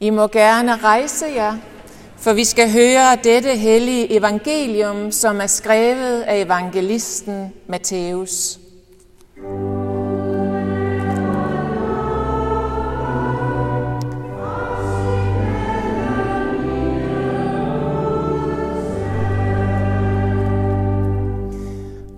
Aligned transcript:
I 0.00 0.10
må 0.10 0.26
gerne 0.26 0.76
rejse 0.76 1.26
jer, 1.34 1.56
for 2.18 2.32
vi 2.32 2.44
skal 2.44 2.72
høre 2.72 3.16
dette 3.24 3.56
hellige 3.56 4.16
evangelium, 4.16 5.12
som 5.12 5.40
er 5.40 5.46
skrevet 5.46 6.22
af 6.22 6.40
evangelisten 6.40 7.52
Matthæus. 7.66 8.58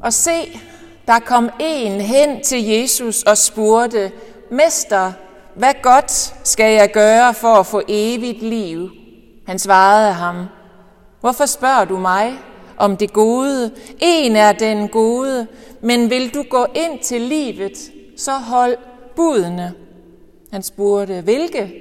Og 0.02 0.12
se, 0.12 0.60
der 1.06 1.18
kom 1.18 1.50
en 1.60 2.00
hen 2.00 2.42
til 2.42 2.64
Jesus 2.64 3.22
og 3.22 3.38
spurgte, 3.38 4.12
Mester, 4.50 5.12
hvad 5.54 5.74
godt 5.82 6.27
skal 6.48 6.74
jeg 6.74 6.92
gøre 6.92 7.34
for 7.34 7.54
at 7.54 7.66
få 7.66 7.82
evigt 7.88 8.42
liv? 8.42 8.90
Han 9.46 9.58
svarede 9.58 10.12
ham, 10.12 10.46
Hvorfor 11.20 11.46
spørger 11.46 11.84
du 11.84 11.98
mig 11.98 12.38
om 12.76 12.96
det 12.96 13.12
gode? 13.12 13.70
En 14.00 14.36
er 14.36 14.52
den 14.52 14.88
gode, 14.88 15.46
men 15.80 16.10
vil 16.10 16.34
du 16.34 16.44
gå 16.50 16.66
ind 16.74 16.98
til 16.98 17.20
livet, 17.20 17.92
så 18.16 18.32
hold 18.32 18.76
budene. 19.16 19.74
Han 20.52 20.62
spurgte, 20.62 21.20
hvilke? 21.20 21.72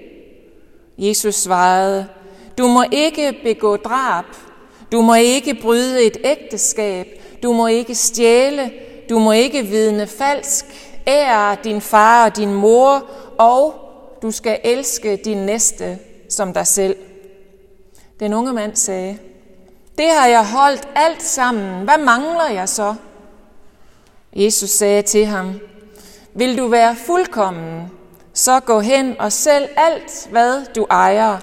Jesus 0.97 1.35
svarede, 1.35 2.07
du 2.57 2.67
må 2.67 2.83
ikke 2.91 3.37
begå 3.43 3.75
drab, 3.75 4.25
du 4.91 5.01
må 5.01 5.13
ikke 5.13 5.57
bryde 5.61 6.03
et 6.03 6.17
ægteskab, 6.23 7.07
du 7.43 7.53
må 7.53 7.67
ikke 7.67 7.95
stjæle, 7.95 8.71
du 9.09 9.19
må 9.19 9.31
ikke 9.31 9.63
vidne 9.63 10.07
falsk, 10.07 10.65
ære 11.07 11.57
din 11.63 11.81
far 11.81 12.25
og 12.25 12.37
din 12.37 12.53
mor, 12.53 13.05
og 13.37 13.86
du 14.21 14.31
skal 14.31 14.59
elske 14.63 15.15
din 15.15 15.37
næste 15.37 15.99
som 16.29 16.53
dig 16.53 16.67
selv. 16.67 16.95
Den 18.19 18.33
unge 18.33 18.53
mand 18.53 18.75
sagde, 18.75 19.17
det 19.97 20.09
har 20.09 20.27
jeg 20.27 20.47
holdt 20.47 20.87
alt 20.95 21.23
sammen. 21.23 21.83
Hvad 21.83 21.97
mangler 21.97 22.49
jeg 22.49 22.69
så? 22.69 22.95
Jesus 24.33 24.69
sagde 24.69 25.01
til 25.01 25.25
ham, 25.25 25.59
vil 26.33 26.57
du 26.57 26.67
være 26.67 26.95
fuldkommen, 26.95 27.91
så 28.33 28.59
gå 28.59 28.79
hen 28.79 29.21
og 29.21 29.31
sælg 29.31 29.73
alt, 29.77 30.27
hvad 30.31 30.65
du 30.75 30.85
ejer, 30.89 31.39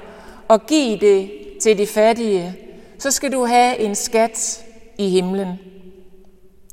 og 0.48 0.66
giv 0.66 1.00
det 1.00 1.30
til 1.62 1.78
de 1.78 1.86
fattige. 1.86 2.58
Så 2.98 3.10
skal 3.10 3.32
du 3.32 3.44
have 3.44 3.78
en 3.78 3.94
skat 3.94 4.64
i 4.98 5.08
himlen. 5.08 5.58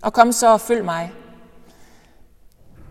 Og 0.02 0.14
kom 0.14 0.32
så 0.32 0.48
og 0.48 0.62
følg 0.62 0.86
mig. 0.86 1.12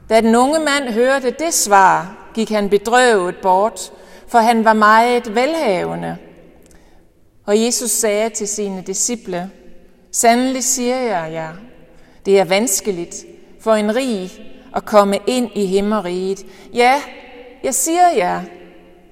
Da 0.08 0.20
den 0.20 0.34
unge 0.34 0.58
mand 0.58 0.88
hørte 0.88 1.30
det 1.30 1.54
svar, 1.54 2.19
gik 2.34 2.50
han 2.50 2.68
bedrøvet 2.68 3.34
bort, 3.42 3.92
for 4.28 4.38
han 4.38 4.64
var 4.64 4.72
meget 4.72 5.34
velhavende. 5.34 6.16
Og 7.46 7.64
Jesus 7.64 7.90
sagde 7.90 8.30
til 8.30 8.48
sine 8.48 8.82
disciple, 8.86 9.50
Sandelig 10.12 10.64
siger 10.64 10.96
jeg 10.96 11.32
jer, 11.32 11.52
det 12.26 12.40
er 12.40 12.44
vanskeligt 12.44 13.16
for 13.60 13.74
en 13.74 13.96
rig 13.96 14.30
at 14.76 14.84
komme 14.84 15.18
ind 15.26 15.50
i 15.54 15.66
himmeriget. 15.66 16.46
Ja, 16.74 17.02
jeg 17.64 17.74
siger 17.74 18.08
jer, 18.16 18.42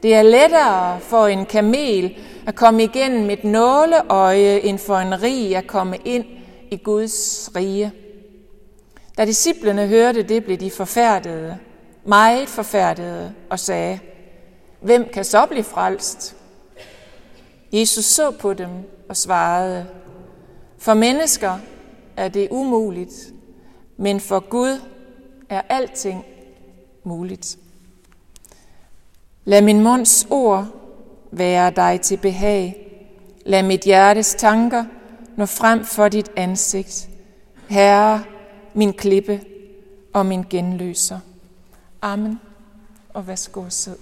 det 0.02 0.14
er 0.14 0.22
lettere 0.22 1.00
for 1.00 1.26
en 1.26 1.46
kamel 1.46 2.16
at 2.46 2.54
komme 2.54 2.82
igennem 2.82 3.30
et 3.30 3.44
nåleøje, 3.44 4.58
end 4.58 4.78
for 4.78 4.96
en 4.96 5.22
rig 5.22 5.56
at 5.56 5.66
komme 5.66 5.96
ind 6.04 6.24
i 6.70 6.76
Guds 6.76 7.50
rige. 7.56 7.92
Da 9.18 9.24
disciplene 9.24 9.86
hørte 9.86 10.22
det, 10.22 10.44
blev 10.44 10.56
de 10.56 10.70
forfærdede, 10.70 11.58
meget 12.08 12.48
forfærdede, 12.48 13.34
og 13.50 13.58
sagde, 13.58 13.98
hvem 14.80 15.08
kan 15.12 15.24
så 15.24 15.46
blive 15.46 15.64
frelst? 15.64 16.36
Jesus 17.72 18.04
så 18.04 18.30
på 18.30 18.54
dem 18.54 18.68
og 19.08 19.16
svarede, 19.16 19.86
for 20.78 20.94
mennesker 20.94 21.58
er 22.16 22.28
det 22.28 22.48
umuligt, 22.50 23.32
men 23.96 24.20
for 24.20 24.40
Gud 24.40 24.80
er 25.48 25.62
alting 25.68 26.24
muligt. 27.04 27.58
Lad 29.44 29.62
min 29.62 29.82
munds 29.82 30.26
ord 30.30 30.66
være 31.30 31.70
dig 31.70 32.00
til 32.00 32.16
behag. 32.16 32.84
Lad 33.46 33.62
mit 33.62 33.80
hjertes 33.80 34.34
tanker 34.34 34.84
nå 35.36 35.46
frem 35.46 35.84
for 35.84 36.08
dit 36.08 36.30
ansigt. 36.36 37.08
Herre, 37.68 38.24
min 38.74 38.92
klippe 38.92 39.40
og 40.12 40.26
min 40.26 40.44
genløser. 40.50 41.18
Amen. 42.02 42.40
Og 43.14 43.28
værsgo 43.28 43.60
og 43.60 43.72
sid. 43.72 43.96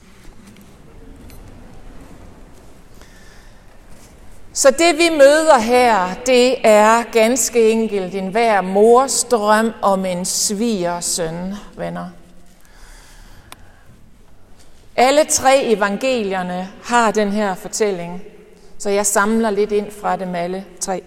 Så 4.52 4.70
det 4.70 4.98
vi 4.98 5.08
møder 5.18 5.58
her, 5.58 6.14
det 6.26 6.66
er 6.66 7.02
ganske 7.02 7.70
enkelt 7.70 8.14
en 8.14 8.28
hver 8.28 8.60
mors 8.60 9.24
drøm 9.24 9.72
om 9.82 10.04
en 10.04 10.24
svigersøn, 10.24 11.54
venner. 11.76 12.08
Alle 14.96 15.24
tre 15.24 15.64
evangelierne 15.64 16.68
har 16.84 17.10
den 17.10 17.32
her 17.32 17.54
fortælling, 17.54 18.22
så 18.78 18.90
jeg 18.90 19.06
samler 19.06 19.50
lidt 19.50 19.72
ind 19.72 19.90
fra 19.90 20.16
dem 20.16 20.34
alle 20.34 20.64
tre. 20.80 21.02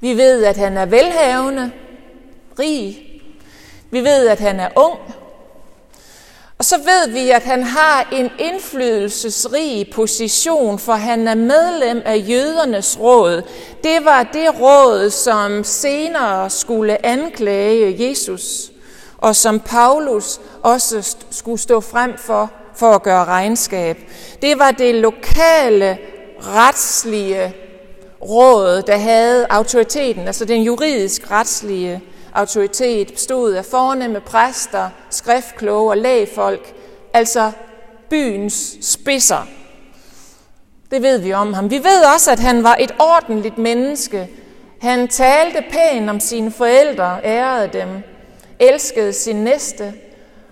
Vi 0.00 0.16
ved, 0.16 0.44
at 0.44 0.56
han 0.56 0.76
er 0.76 0.86
velhavende, 0.86 1.72
rig. 2.58 2.98
Vi 3.90 4.00
ved, 4.00 4.28
at 4.28 4.40
han 4.40 4.60
er 4.60 4.68
ung. 4.76 4.98
Og 6.64 6.68
så 6.68 6.76
ved 6.76 7.08
vi, 7.12 7.30
at 7.30 7.42
han 7.42 7.62
har 7.62 8.08
en 8.12 8.30
indflydelsesrig 8.38 9.90
position, 9.92 10.78
for 10.78 10.92
han 10.92 11.28
er 11.28 11.34
medlem 11.34 12.02
af 12.04 12.24
jødernes 12.28 13.00
råd. 13.00 13.42
Det 13.82 14.04
var 14.04 14.22
det 14.22 14.60
råd, 14.60 15.10
som 15.10 15.64
senere 15.64 16.50
skulle 16.50 17.06
anklage 17.06 18.08
Jesus, 18.08 18.70
og 19.18 19.36
som 19.36 19.60
Paulus 19.60 20.40
også 20.62 21.16
skulle 21.30 21.60
stå 21.60 21.80
frem 21.80 22.18
for, 22.18 22.50
for 22.76 22.92
at 22.92 23.02
gøre 23.02 23.24
regnskab. 23.24 23.98
Det 24.42 24.58
var 24.58 24.70
det 24.70 24.94
lokale 24.94 25.98
retslige 26.40 27.54
råd, 28.22 28.82
der 28.82 28.96
havde 28.96 29.46
autoriteten, 29.50 30.26
altså 30.26 30.44
den 30.44 30.62
juridisk 30.62 31.30
retslige 31.30 32.02
autoritet, 32.34 33.12
bestod 33.12 33.52
af 33.52 33.64
fornemme 33.64 34.20
præster, 34.20 34.90
skriftkloge 35.10 35.90
og 35.90 35.96
lægfolk, 35.96 36.74
altså 37.12 37.52
byens 38.10 38.76
spidser. 38.80 39.46
Det 40.90 41.02
ved 41.02 41.18
vi 41.18 41.32
om 41.32 41.52
ham. 41.52 41.70
Vi 41.70 41.78
ved 41.78 42.04
også, 42.14 42.30
at 42.30 42.38
han 42.38 42.64
var 42.64 42.76
et 42.80 42.94
ordentligt 42.98 43.58
menneske. 43.58 44.28
Han 44.80 45.08
talte 45.08 45.64
pænt 45.70 46.10
om 46.10 46.20
sine 46.20 46.50
forældre, 46.50 47.20
ærede 47.24 47.70
dem, 47.72 47.88
elskede 48.58 49.12
sin 49.12 49.36
næste. 49.36 49.94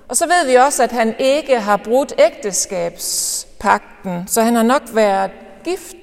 Og 0.09 0.16
så 0.16 0.26
ved 0.26 0.47
vi 0.47 0.54
også, 0.54 0.82
at 0.82 0.92
han 0.92 1.15
ikke 1.19 1.60
har 1.60 1.76
brudt 1.76 2.15
ægteskabspakten, 2.19 4.28
så 4.28 4.42
han 4.42 4.54
har 4.54 4.62
nok 4.62 4.82
været 4.92 5.31
gift. 5.65 5.97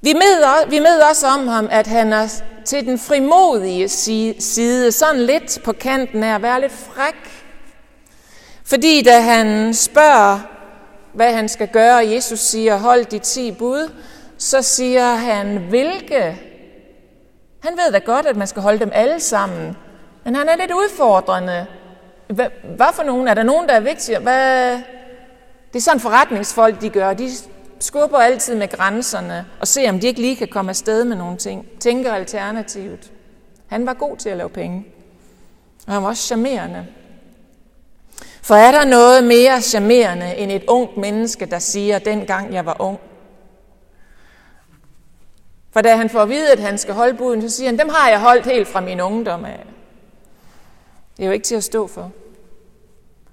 Vi 0.00 0.12
ved, 0.12 0.68
vi 0.68 0.78
ved 0.78 1.00
også 1.10 1.26
om 1.26 1.48
ham, 1.48 1.68
at 1.70 1.86
han 1.86 2.12
er 2.12 2.28
til 2.64 2.86
den 2.86 2.98
frimodige 2.98 3.88
side, 4.38 4.92
sådan 4.92 5.20
lidt 5.20 5.58
på 5.64 5.72
kanten 5.72 6.22
af 6.22 6.34
at 6.34 6.42
være 6.42 6.60
lidt 6.60 6.72
fræk. 6.72 7.44
Fordi 8.64 9.02
da 9.02 9.20
han 9.20 9.74
spørger, 9.74 10.40
hvad 11.12 11.32
han 11.32 11.48
skal 11.48 11.68
gøre, 11.68 11.96
og 11.96 12.12
Jesus 12.12 12.38
siger, 12.38 12.76
hold 12.76 13.04
de 13.04 13.18
ti 13.18 13.52
bud, 13.52 13.90
så 14.38 14.62
siger 14.62 15.14
han, 15.14 15.56
hvilke? 15.56 16.38
Han 17.62 17.72
ved 17.72 17.92
da 17.92 17.98
godt, 17.98 18.26
at 18.26 18.36
man 18.36 18.46
skal 18.46 18.62
holde 18.62 18.78
dem 18.78 18.90
alle 18.92 19.20
sammen, 19.20 19.76
men 20.24 20.34
han 20.34 20.48
er 20.48 20.56
lidt 20.56 20.72
udfordrende. 20.72 21.66
Hvad, 22.28 22.46
hvad 22.76 22.86
for 22.92 23.02
nogen? 23.02 23.28
Er 23.28 23.34
der 23.34 23.42
nogen, 23.42 23.68
der 23.68 23.74
er 23.74 23.80
vigtige? 23.80 24.18
Hvad? 24.18 24.72
Det 25.72 25.78
er 25.78 25.80
sådan 25.80 26.00
forretningsfolk, 26.00 26.80
de 26.80 26.88
gør. 26.88 27.14
De 27.14 27.30
skubber 27.82 28.18
altid 28.18 28.54
med 28.54 28.68
grænserne 28.68 29.46
og 29.60 29.68
ser, 29.68 29.88
om 29.88 30.00
de 30.00 30.06
ikke 30.06 30.20
lige 30.20 30.36
kan 30.36 30.48
komme 30.48 30.70
afsted 30.70 31.04
med 31.04 31.16
nogle 31.16 31.36
ting. 31.36 31.66
Tænker 31.80 32.12
alternativt. 32.12 33.12
Han 33.66 33.86
var 33.86 33.94
god 33.94 34.16
til 34.16 34.28
at 34.28 34.36
lave 34.36 34.50
penge. 34.50 34.86
Og 35.86 35.92
han 35.92 36.02
var 36.02 36.08
også 36.08 36.22
charmerende. 36.22 36.86
For 38.42 38.54
er 38.54 38.72
der 38.72 38.84
noget 38.84 39.24
mere 39.24 39.60
charmerende 39.60 40.36
end 40.36 40.52
et 40.52 40.64
ungt 40.68 40.96
menneske, 40.96 41.46
der 41.46 41.58
siger, 41.58 41.98
dengang 41.98 42.54
jeg 42.54 42.66
var 42.66 42.76
ung? 42.80 42.98
For 45.72 45.80
da 45.80 45.96
han 45.96 46.10
får 46.10 46.20
at 46.20 46.28
vide, 46.28 46.52
at 46.52 46.58
han 46.58 46.78
skal 46.78 46.94
holde 46.94 47.14
buden, 47.14 47.42
så 47.42 47.56
siger 47.56 47.68
han, 47.68 47.78
dem 47.78 47.88
har 47.88 48.08
jeg 48.08 48.20
holdt 48.20 48.46
helt 48.46 48.68
fra 48.68 48.80
min 48.80 49.00
ungdom 49.00 49.44
af. 49.44 49.66
Det 51.16 51.22
er 51.22 51.26
jo 51.26 51.32
ikke 51.32 51.44
til 51.44 51.54
at 51.54 51.64
stå 51.64 51.86
for. 51.86 52.10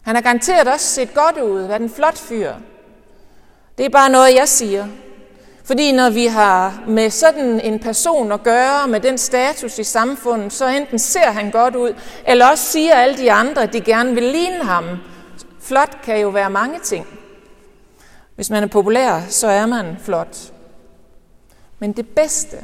Han 0.01 0.15
har 0.15 0.21
garanteret 0.21 0.67
også 0.67 0.85
set 0.85 1.13
godt 1.13 1.37
ud, 1.37 1.61
været 1.61 1.81
en 1.81 1.89
flot 1.89 2.17
fyr. 2.17 2.53
Det 3.79 3.85
er 3.85 3.89
bare 3.89 4.09
noget, 4.09 4.35
jeg 4.35 4.47
siger. 4.47 4.87
Fordi 5.63 5.91
når 5.91 6.09
vi 6.09 6.25
har 6.25 6.83
med 6.87 7.09
sådan 7.09 7.59
en 7.59 7.79
person 7.79 8.31
at 8.31 8.43
gøre, 8.43 8.87
med 8.87 8.99
den 8.99 9.17
status 9.17 9.79
i 9.79 9.83
samfundet, 9.83 10.53
så 10.53 10.67
enten 10.67 10.99
ser 10.99 11.31
han 11.31 11.51
godt 11.51 11.75
ud, 11.75 11.93
eller 12.27 12.45
også 12.45 12.63
siger 12.63 12.95
alle 12.95 13.17
de 13.17 13.31
andre, 13.31 13.63
at 13.63 13.73
de 13.73 13.81
gerne 13.81 14.13
vil 14.13 14.23
ligne 14.23 14.63
ham. 14.63 14.85
Flot 15.61 15.97
kan 16.03 16.21
jo 16.21 16.29
være 16.29 16.49
mange 16.49 16.79
ting. 16.79 17.07
Hvis 18.35 18.49
man 18.49 18.63
er 18.63 18.67
populær, 18.67 19.21
så 19.29 19.47
er 19.47 19.65
man 19.65 19.97
flot. 19.99 20.37
Men 21.79 21.91
det 21.91 22.07
bedste 22.07 22.57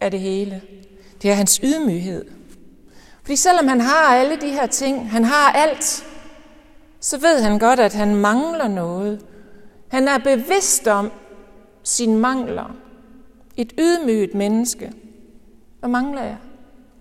af 0.00 0.10
det 0.10 0.20
hele, 0.20 0.62
det 1.22 1.30
er 1.30 1.34
hans 1.34 1.60
ydmyghed. 1.62 2.24
Fordi 3.22 3.36
selvom 3.36 3.68
han 3.68 3.80
har 3.80 4.16
alle 4.16 4.36
de 4.36 4.50
her 4.50 4.66
ting, 4.66 5.10
han 5.10 5.24
har 5.24 5.52
alt, 5.52 6.04
så 7.00 7.18
ved 7.18 7.40
han 7.40 7.58
godt, 7.58 7.80
at 7.80 7.94
han 7.94 8.14
mangler 8.14 8.68
noget. 8.68 9.20
Han 9.94 10.08
er 10.08 10.18
bevidst 10.18 10.88
om 10.88 11.10
sine 11.82 12.18
mangler. 12.18 12.74
Et 13.56 13.72
ydmyget 13.78 14.34
menneske. 14.34 14.92
Hvad 15.80 15.90
mangler 15.90 16.22
jeg, 16.22 16.36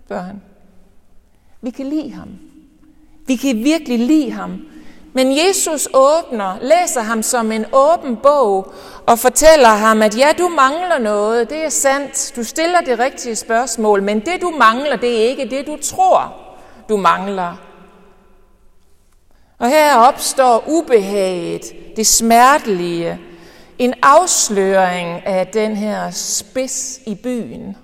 spørger 0.05 0.23
han. 0.23 0.41
Vi 1.61 1.69
kan 1.69 1.85
lide 1.85 2.11
ham. 2.11 2.29
Vi 3.27 3.35
kan 3.35 3.55
virkelig 3.63 3.99
lide 3.99 4.31
ham. 4.31 4.61
Men 5.13 5.37
Jesus 5.37 5.89
åbner, 5.93 6.57
læser 6.61 7.01
ham 7.01 7.23
som 7.23 7.51
en 7.51 7.65
åben 7.73 8.17
bog 8.17 8.73
og 9.07 9.19
fortæller 9.19 9.69
ham, 9.69 10.01
at 10.01 10.17
ja, 10.17 10.27
du 10.37 10.47
mangler 10.47 10.99
noget, 10.99 11.49
det 11.49 11.65
er 11.65 11.69
sandt. 11.69 12.33
Du 12.35 12.43
stiller 12.43 12.81
det 12.81 12.99
rigtige 12.99 13.35
spørgsmål, 13.35 14.03
men 14.03 14.19
det 14.19 14.41
du 14.41 14.49
mangler, 14.49 14.95
det 14.95 15.21
er 15.21 15.29
ikke 15.29 15.49
det, 15.49 15.67
du 15.67 15.77
tror, 15.81 16.33
du 16.89 16.97
mangler. 16.97 17.55
Og 19.59 19.69
her 19.69 19.95
opstår 19.95 20.63
ubehaget, 20.67 21.61
det 21.95 22.07
smertelige, 22.07 23.19
en 23.79 23.93
afsløring 24.01 25.25
af 25.25 25.47
den 25.47 25.75
her 25.75 26.11
spids 26.11 26.99
i 27.05 27.15
byen. 27.15 27.77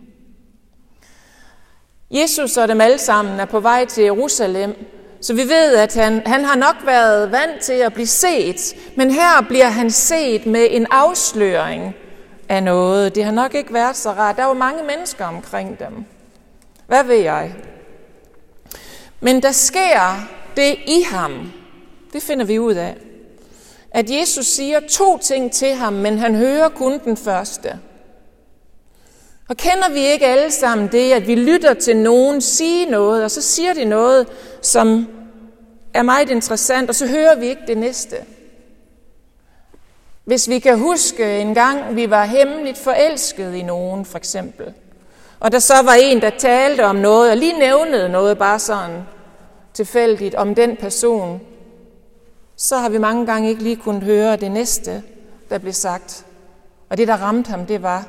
Jesus 2.11 2.57
og 2.57 2.67
dem 2.67 2.81
alle 2.81 2.97
sammen 2.97 3.39
er 3.39 3.45
på 3.45 3.59
vej 3.59 3.85
til 3.85 4.03
Jerusalem, 4.03 4.75
så 5.21 5.33
vi 5.33 5.43
ved, 5.43 5.75
at 5.75 5.93
han, 5.93 6.21
han 6.25 6.45
har 6.45 6.55
nok 6.55 6.75
været 6.85 7.31
vant 7.31 7.61
til 7.61 7.73
at 7.73 7.93
blive 7.93 8.07
set, 8.07 8.75
men 8.97 9.11
her 9.11 9.41
bliver 9.47 9.69
han 9.69 9.91
set 9.91 10.45
med 10.45 10.67
en 10.69 10.87
afsløring 10.91 11.95
af 12.49 12.63
noget. 12.63 13.15
Det 13.15 13.23
har 13.23 13.31
nok 13.31 13.55
ikke 13.55 13.73
været 13.73 13.95
så 13.95 14.11
rart. 14.11 14.37
Der 14.37 14.45
var 14.45 14.53
mange 14.53 14.83
mennesker 14.83 15.25
omkring 15.25 15.79
dem. 15.79 16.05
Hvad 16.87 17.03
ved 17.03 17.15
jeg? 17.15 17.55
Men 19.19 19.41
der 19.41 19.51
sker 19.51 20.27
det 20.57 20.75
i 20.87 21.01
ham. 21.01 21.51
Det 22.13 22.21
finder 22.21 22.45
vi 22.45 22.59
ud 22.59 22.73
af. 22.73 22.95
At 23.91 24.09
Jesus 24.09 24.45
siger 24.45 24.79
to 24.89 25.17
ting 25.17 25.51
til 25.51 25.73
ham, 25.73 25.93
men 25.93 26.17
han 26.17 26.35
hører 26.35 26.69
kun 26.69 26.99
den 27.05 27.17
første. 27.17 27.79
Og 29.49 29.57
kender 29.57 29.89
vi 29.89 29.99
ikke 29.99 30.25
alle 30.25 30.51
sammen 30.51 30.87
det, 30.87 31.11
at 31.11 31.27
vi 31.27 31.35
lytter 31.35 31.73
til 31.73 31.97
nogen 31.97 32.41
sige 32.41 32.85
noget, 32.85 33.23
og 33.23 33.31
så 33.31 33.41
siger 33.41 33.73
de 33.73 33.85
noget, 33.85 34.27
som 34.61 35.07
er 35.93 36.01
meget 36.01 36.29
interessant, 36.29 36.89
og 36.89 36.95
så 36.95 37.07
hører 37.07 37.35
vi 37.35 37.47
ikke 37.47 37.61
det 37.67 37.77
næste. 37.77 38.15
Hvis 40.25 40.49
vi 40.49 40.59
kan 40.59 40.79
huske 40.79 41.39
en 41.39 41.53
gang, 41.53 41.95
vi 41.95 42.09
var 42.09 42.25
hemmeligt 42.25 42.77
forelsket 42.77 43.55
i 43.55 43.61
nogen, 43.61 44.05
for 44.05 44.17
eksempel, 44.17 44.73
og 45.39 45.51
der 45.51 45.59
så 45.59 45.81
var 45.83 45.93
en, 45.93 46.21
der 46.21 46.29
talte 46.29 46.85
om 46.85 46.95
noget, 46.95 47.31
og 47.31 47.37
lige 47.37 47.59
nævnede 47.59 48.09
noget 48.09 48.37
bare 48.37 48.59
sådan 48.59 49.01
tilfældigt 49.79 50.35
om 50.35 50.55
den 50.55 50.75
person, 50.75 51.41
så 52.55 52.77
har 52.77 52.89
vi 52.89 52.97
mange 52.97 53.25
gange 53.25 53.49
ikke 53.49 53.63
lige 53.63 53.75
kunnet 53.75 54.03
høre 54.03 54.35
det 54.35 54.51
næste, 54.51 55.03
der 55.49 55.57
blev 55.57 55.73
sagt. 55.73 56.25
Og 56.89 56.97
det, 56.97 57.07
der 57.07 57.17
ramte 57.17 57.49
ham, 57.49 57.65
det 57.65 57.81
var, 57.81 58.07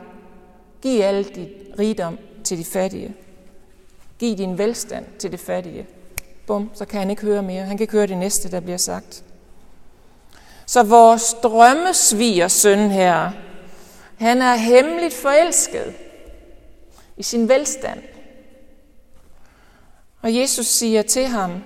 giv 0.82 1.00
al 1.00 1.24
dit 1.24 1.48
rigdom 1.78 2.18
til 2.44 2.58
de 2.58 2.64
fattige. 2.64 3.14
Giv 4.18 4.38
din 4.38 4.58
velstand 4.58 5.06
til 5.18 5.32
de 5.32 5.38
fattige. 5.38 5.86
Bum, 6.46 6.70
så 6.74 6.84
kan 6.84 7.00
han 7.00 7.10
ikke 7.10 7.22
høre 7.22 7.42
mere. 7.42 7.62
Han 7.62 7.76
kan 7.76 7.84
ikke 7.84 7.92
høre 7.92 8.06
det 8.06 8.18
næste, 8.18 8.50
der 8.50 8.60
bliver 8.60 8.78
sagt. 8.78 9.24
Så 10.66 10.82
vores 10.82 11.34
drømmesviger 11.42 12.48
søn 12.48 12.90
her, 12.90 13.30
han 14.18 14.42
er 14.42 14.54
hemmeligt 14.54 15.14
forelsket 15.14 15.94
i 17.16 17.22
sin 17.22 17.48
velstand. 17.48 18.02
Og 20.22 20.36
Jesus 20.36 20.66
siger 20.66 21.02
til 21.02 21.26
ham, 21.26 21.62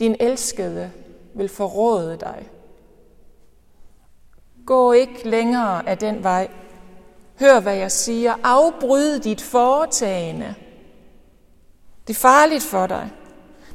din 0.00 0.16
elskede 0.20 0.90
vil 1.34 1.48
forråde 1.48 2.16
dig. 2.20 2.48
Gå 4.66 4.92
ikke 4.92 5.28
længere 5.28 5.88
af 5.88 5.98
den 5.98 6.22
vej. 6.22 6.48
Hør, 7.40 7.60
hvad 7.60 7.76
jeg 7.76 7.92
siger. 7.92 8.34
Afbryd 8.42 9.18
dit 9.18 9.40
foretagende. 9.40 10.54
Det 12.06 12.14
er 12.14 12.18
farligt 12.18 12.62
for 12.62 12.86
dig. 12.86 13.10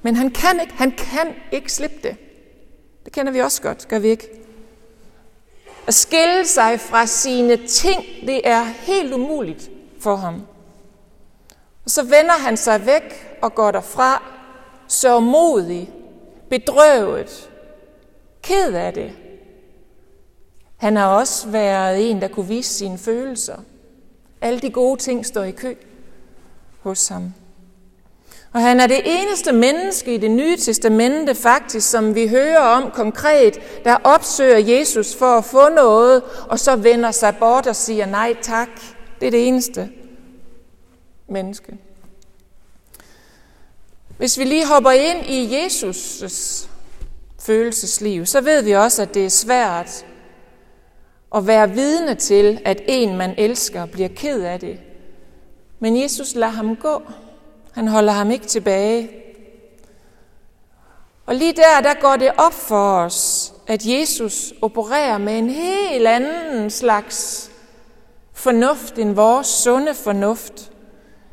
Men 0.01 0.15
han 0.15 0.31
kan 0.31 0.59
ikke, 0.61 0.73
han 0.73 0.91
kan 0.91 1.35
ikke 1.51 1.73
slippe 1.73 1.97
det. 2.03 2.17
Det 3.05 3.13
kender 3.13 3.31
vi 3.31 3.39
også 3.39 3.61
godt, 3.61 3.87
gør 3.87 3.99
vi 3.99 4.07
ikke? 4.07 4.29
At 5.87 5.93
skille 5.93 6.45
sig 6.45 6.79
fra 6.79 7.05
sine 7.05 7.67
ting, 7.67 8.05
det 8.27 8.41
er 8.43 8.63
helt 8.63 9.13
umuligt 9.13 9.69
for 9.99 10.15
ham. 10.15 10.45
Og 11.85 11.89
så 11.89 12.03
vender 12.03 12.37
han 12.39 12.57
sig 12.57 12.85
væk 12.85 13.32
og 13.43 13.55
går 13.55 13.71
derfra, 13.71 14.23
så 14.87 15.19
modig, 15.19 15.91
bedrøvet, 16.49 17.49
ked 18.41 18.73
af 18.73 18.93
det. 18.93 19.11
Han 20.77 20.95
har 20.95 21.07
også 21.07 21.47
været 21.47 22.09
en, 22.09 22.21
der 22.21 22.27
kunne 22.27 22.47
vise 22.47 22.73
sine 22.73 22.97
følelser. 22.97 23.55
Alle 24.41 24.59
de 24.59 24.69
gode 24.69 24.99
ting 24.99 25.25
står 25.25 25.43
i 25.43 25.51
kø 25.51 25.75
hos 26.81 27.07
ham. 27.07 27.33
Og 28.53 28.61
han 28.61 28.79
er 28.79 28.87
det 28.87 29.01
eneste 29.05 29.51
menneske 29.51 30.15
i 30.15 30.17
det 30.17 30.31
nye 30.31 30.57
testamente 30.57 31.35
faktisk, 31.35 31.89
som 31.89 32.15
vi 32.15 32.27
hører 32.27 32.59
om 32.59 32.91
konkret, 32.91 33.59
der 33.83 33.95
opsøger 34.03 34.57
Jesus 34.57 35.15
for 35.15 35.37
at 35.37 35.45
få 35.45 35.69
noget, 35.69 36.23
og 36.49 36.59
så 36.59 36.75
vender 36.75 37.11
sig 37.11 37.35
bort 37.39 37.67
og 37.67 37.75
siger 37.75 38.05
nej 38.05 38.35
tak. 38.41 38.69
Det 39.19 39.27
er 39.27 39.31
det 39.31 39.47
eneste 39.47 39.89
menneske. 41.27 41.77
Hvis 44.23 44.39
vi 44.39 44.43
lige 44.43 44.67
hopper 44.67 44.91
ind 44.91 45.25
i 45.25 45.57
Jesus' 45.57 46.67
følelsesliv, 47.39 48.25
så 48.25 48.41
ved 48.41 48.61
vi 48.61 48.71
også, 48.71 49.01
at 49.01 49.13
det 49.13 49.25
er 49.25 49.29
svært 49.29 50.05
at 51.35 51.47
være 51.47 51.69
vidne 51.69 52.15
til, 52.15 52.61
at 52.65 52.81
en, 52.87 53.17
man 53.17 53.35
elsker, 53.37 53.85
bliver 53.85 54.09
ked 54.15 54.41
af 54.41 54.59
det. 54.59 54.79
Men 55.79 56.01
Jesus 56.01 56.35
lader 56.35 56.51
ham 56.51 56.75
gå. 56.75 57.01
Han 57.71 57.87
holder 57.87 58.11
ham 58.11 58.31
ikke 58.31 58.45
tilbage. 58.45 59.09
Og 61.25 61.35
lige 61.35 61.53
der, 61.53 61.81
der 61.81 61.93
går 62.01 62.15
det 62.15 62.31
op 62.37 62.53
for 62.53 62.97
os, 62.97 63.53
at 63.67 63.85
Jesus 63.85 64.53
opererer 64.61 65.17
med 65.17 65.37
en 65.37 65.49
helt 65.49 66.07
anden 66.07 66.69
slags 66.69 67.49
fornuft 68.33 68.97
end 68.97 69.15
vores 69.15 69.47
sunde 69.47 69.93
fornuft. 69.93 70.72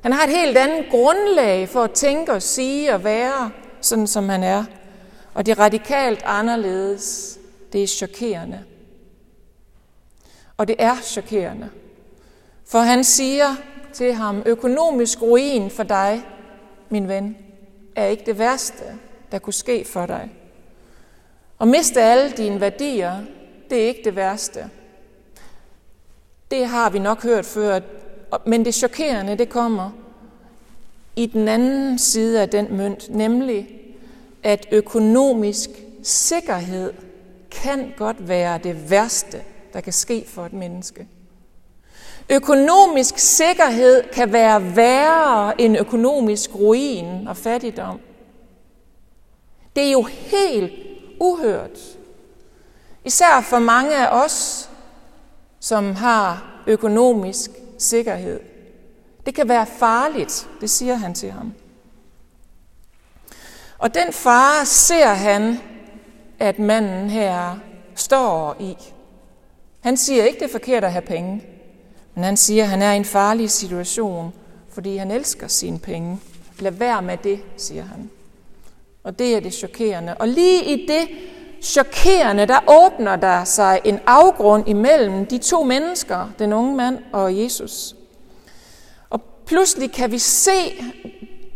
Han 0.03 0.13
har 0.13 0.25
et 0.25 0.31
helt 0.31 0.57
andet 0.57 0.87
grundlag 0.91 1.69
for 1.69 1.83
at 1.83 1.93
tænke 1.93 2.33
og 2.33 2.43
sige 2.43 2.95
og 2.95 3.05
være, 3.05 3.51
sådan 3.81 4.07
som 4.07 4.29
han 4.29 4.43
er. 4.43 4.65
Og 5.35 5.47
det 5.47 5.53
er 5.53 5.59
radikalt 5.59 6.23
anderledes. 6.25 7.39
Det 7.73 7.83
er 7.83 7.87
chokerende. 7.87 8.65
Og 10.57 10.69
det 10.69 10.77
er 10.79 10.97
chokerende. 11.03 11.71
For 12.67 12.79
han 12.79 13.05
siger 13.05 13.57
til 13.93 14.15
ham, 14.15 14.43
økonomisk 14.47 15.23
ruin 15.23 15.71
for 15.71 15.83
dig, 15.83 16.27
min 16.89 17.09
ven, 17.09 17.37
er 17.97 18.07
ikke 18.07 18.27
det 18.27 18.39
værste, 18.39 18.85
der 19.33 19.39
kunne 19.39 19.53
ske 19.55 19.85
for 19.85 20.07
dig. 20.07 20.31
Og 21.59 21.69
miste 21.69 22.03
alle 22.03 22.31
dine 22.31 22.61
værdier, 22.61 23.17
det 23.71 23.83
er 23.83 23.87
ikke 23.87 24.05
det 24.05 24.17
værste. 24.17 24.71
Det 26.51 26.67
har 26.67 26.91
vi 26.91 26.99
nok 26.99 27.23
hørt 27.23 27.47
før, 27.47 27.81
men 28.47 28.65
det 28.65 28.75
chokerende, 28.75 29.39
det 29.39 29.49
kommer 29.49 29.91
i 31.17 31.27
den 31.27 31.49
anden 31.49 31.99
side 31.99 32.41
af 32.41 32.49
den 32.49 32.77
mønt, 32.77 33.11
nemlig 33.11 33.69
at 34.43 34.67
økonomisk 34.73 35.71
sikkerhed 36.03 36.93
kan 37.51 37.93
godt 37.97 38.29
være 38.29 38.59
det 38.59 38.91
værste, 38.91 39.43
der 39.73 39.81
kan 39.81 39.93
ske 39.93 40.25
for 40.29 40.47
et 40.47 40.53
menneske. 40.53 41.07
Økonomisk 42.31 43.19
sikkerhed 43.19 44.03
kan 44.13 44.33
være 44.33 44.77
værre 44.77 45.61
end 45.61 45.79
økonomisk 45.79 46.55
ruin 46.55 47.29
og 47.29 47.37
fattigdom. 47.37 48.01
Det 49.77 49.85
er 49.85 49.93
jo 49.93 50.03
helt 50.03 50.73
uhørt. 51.21 51.79
Især 53.05 53.41
for 53.41 53.59
mange 53.59 53.97
af 53.97 54.25
os, 54.25 54.71
som 55.61 55.95
har 55.95 56.45
økonomisk 56.67 57.51
sikkerhed. 57.81 58.41
Det 59.27 59.35
kan 59.35 59.49
være 59.49 59.67
farligt, 59.67 60.49
det 60.61 60.71
siger 60.71 60.95
han 60.95 61.15
til 61.15 61.31
ham. 61.31 61.53
Og 63.79 63.95
den 63.95 64.13
fare 64.13 64.67
ser 64.67 65.09
han, 65.09 65.59
at 66.39 66.59
manden 66.59 67.11
her 67.11 67.59
står 67.95 68.57
i. 68.61 68.77
Han 69.81 69.97
siger 69.97 70.25
ikke, 70.25 70.39
det 70.39 70.45
er 70.45 70.53
forkert 70.53 70.85
at 70.85 70.93
have 70.93 71.03
penge, 71.03 71.45
men 72.15 72.25
han 72.25 72.37
siger, 72.37 72.63
at 72.63 72.69
han 72.69 72.83
er 72.83 72.93
i 72.93 72.97
en 72.97 73.05
farlig 73.05 73.51
situation, 73.51 74.33
fordi 74.69 74.97
han 74.97 75.11
elsker 75.11 75.49
sine 75.49 75.79
penge. 75.79 76.21
Lad 76.59 76.73
være 76.73 77.03
med 77.03 77.17
det, 77.17 77.41
siger 77.57 77.85
han. 77.85 78.11
Og 79.05 79.19
det 79.19 79.37
er 79.37 79.41
det 79.41 79.55
chokerende. 79.55 80.15
Og 80.15 80.29
lige 80.29 80.65
i 80.65 80.87
det, 80.87 81.09
chokerende, 81.63 82.47
der 82.47 82.59
åbner 82.69 83.17
der 83.17 83.45
sig 83.45 83.81
en 83.85 84.01
afgrund 84.07 84.69
imellem 84.69 85.27
de 85.27 85.39
to 85.39 85.65
mennesker, 85.65 86.31
den 86.39 86.53
unge 86.53 86.77
mand 86.77 86.99
og 87.13 87.39
Jesus. 87.39 87.95
Og 89.11 89.23
pludselig 89.47 89.93
kan 89.93 90.11
vi 90.11 90.19
se, 90.19 90.85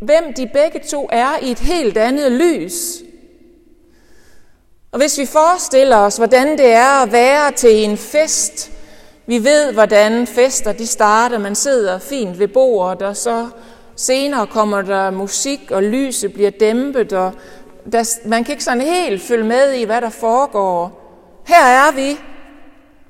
hvem 0.01 0.35
de 0.37 0.47
begge 0.47 0.81
to 0.91 1.09
er 1.13 1.39
i 1.43 1.51
et 1.51 1.59
helt 1.59 1.97
andet 1.97 2.33
lys. 2.33 3.03
Og 4.93 4.99
hvis 4.99 5.19
vi 5.19 5.27
forestiller 5.27 5.97
os, 5.97 6.17
hvordan 6.17 6.59
det 6.59 6.67
er 6.73 7.03
at 7.03 7.13
være 7.13 7.53
til 7.53 7.85
en 7.85 7.97
fest, 7.97 8.71
vi 9.27 9.45
ved, 9.45 9.73
hvordan 9.73 10.27
fester 10.27 10.73
de 10.73 10.87
starter. 10.87 11.39
Man 11.39 11.55
sidder 11.55 11.99
fint 11.99 12.39
ved 12.39 12.49
bordet, 12.49 13.03
og 13.03 13.17
så 13.17 13.49
senere 13.97 14.47
kommer 14.47 14.83
der 14.83 15.11
musik, 15.11 15.71
og 15.71 15.83
lyset 15.83 16.33
bliver 16.33 16.51
dæmpet, 16.51 17.13
og 17.13 17.33
der, 17.93 18.29
man 18.29 18.45
kan 18.45 18.53
ikke 18.53 18.65
sådan 18.65 18.81
helt 18.81 19.23
følge 19.23 19.45
med 19.45 19.73
i, 19.73 19.85
hvad 19.85 20.01
der 20.01 20.11
foregår. 20.11 21.01
Her 21.47 21.65
er 21.65 21.93
vi, 21.93 22.19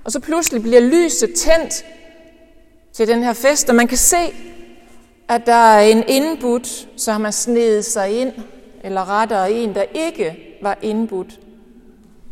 og 0.05 0.13
så 0.13 0.21
pludselig 0.21 0.63
bliver 0.63 0.81
lyset 0.81 1.35
tændt 1.35 1.85
til 2.93 3.09
den 3.09 3.23
her 3.23 3.33
fest, 3.33 3.69
og 3.69 3.75
man 3.75 3.89
kan 3.89 3.99
se, 3.99 4.35
at 5.29 5.47
der 5.47 5.53
er 5.55 5.81
en 5.81 6.05
indbudt, 6.09 6.89
som 6.97 7.25
har 7.25 7.31
snedet 7.31 7.85
sig 7.85 8.21
ind, 8.21 8.33
eller 8.85 9.21
rettere 9.21 9.53
en, 9.53 9.75
der 9.75 9.85
ikke 9.95 10.57
var 10.63 10.79
indbudt, 10.83 11.41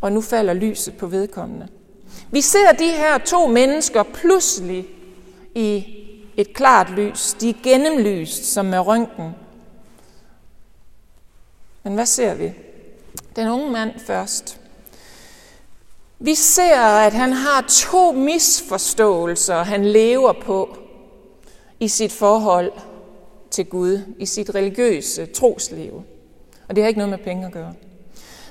og 0.01 0.11
nu 0.11 0.21
falder 0.21 0.53
lyset 0.53 0.97
på 0.97 1.07
vedkommende. 1.07 1.67
Vi 2.31 2.41
ser 2.41 2.71
de 2.79 2.89
her 2.89 3.17
to 3.17 3.47
mennesker 3.47 4.03
pludselig 4.03 4.85
i 5.55 5.85
et 6.37 6.53
klart 6.53 6.89
lys. 6.89 7.33
De 7.33 7.49
er 7.49 7.53
gennemlyst 7.63 8.45
som 8.45 8.65
med 8.65 8.79
røntgen. 8.79 9.31
Men 11.83 11.93
hvad 11.93 12.05
ser 12.05 12.33
vi? 12.33 12.53
Den 13.35 13.47
unge 13.47 13.71
mand 13.71 13.99
først. 13.99 14.59
Vi 16.19 16.35
ser, 16.35 16.81
at 16.81 17.13
han 17.13 17.33
har 17.33 17.65
to 17.69 18.11
misforståelser, 18.11 19.63
han 19.63 19.85
lever 19.85 20.33
på 20.33 20.77
i 21.79 21.87
sit 21.87 22.11
forhold 22.11 22.71
til 23.51 23.65
Gud, 23.65 23.99
i 24.19 24.25
sit 24.25 24.55
religiøse 24.55 25.25
trosliv. 25.25 26.03
Og 26.67 26.75
det 26.75 26.83
har 26.83 26.87
ikke 26.87 26.97
noget 26.97 27.09
med 27.09 27.25
penge 27.25 27.45
at 27.45 27.51
gøre. 27.51 27.73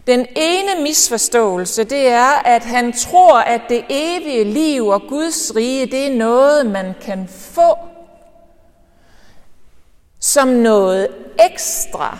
Den 0.07 0.27
ene 0.37 0.83
misforståelse, 0.83 1.85
det 1.85 2.09
er, 2.09 2.43
at 2.45 2.63
han 2.63 2.93
tror, 2.93 3.39
at 3.39 3.61
det 3.69 3.85
evige 3.89 4.45
liv 4.45 4.87
og 4.87 5.03
Guds 5.09 5.57
rige, 5.57 5.87
det 5.87 6.07
er 6.07 6.17
noget, 6.17 6.67
man 6.67 6.95
kan 7.01 7.29
få 7.29 7.75
som 10.21 10.49
noget 10.49 11.09
ekstra. 11.47 12.19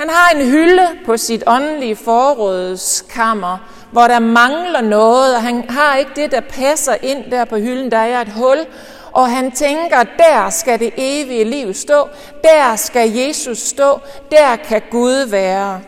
Han 0.00 0.10
har 0.10 0.30
en 0.34 0.50
hylde 0.50 0.88
på 1.06 1.16
sit 1.16 1.44
åndelige 1.46 1.96
forrådskammer, 1.96 3.58
hvor 3.92 4.02
der 4.02 4.18
mangler 4.18 4.80
noget, 4.80 5.36
og 5.36 5.42
han 5.42 5.70
har 5.70 5.96
ikke 5.96 6.10
det, 6.16 6.30
der 6.30 6.40
passer 6.40 6.94
ind 7.02 7.30
der 7.30 7.44
på 7.44 7.56
hylden. 7.56 7.90
Der 7.90 7.98
er 7.98 8.20
et 8.20 8.32
hul, 8.32 8.58
og 9.12 9.30
han 9.30 9.52
tænker, 9.52 10.02
der 10.02 10.50
skal 10.50 10.78
det 10.78 10.92
evige 10.96 11.44
liv 11.44 11.74
stå, 11.74 12.08
der 12.44 12.76
skal 12.76 13.10
Jesus 13.10 13.58
stå, 13.58 14.00
der 14.30 14.56
kan 14.56 14.82
Gud 14.90 15.26
være. 15.26 15.80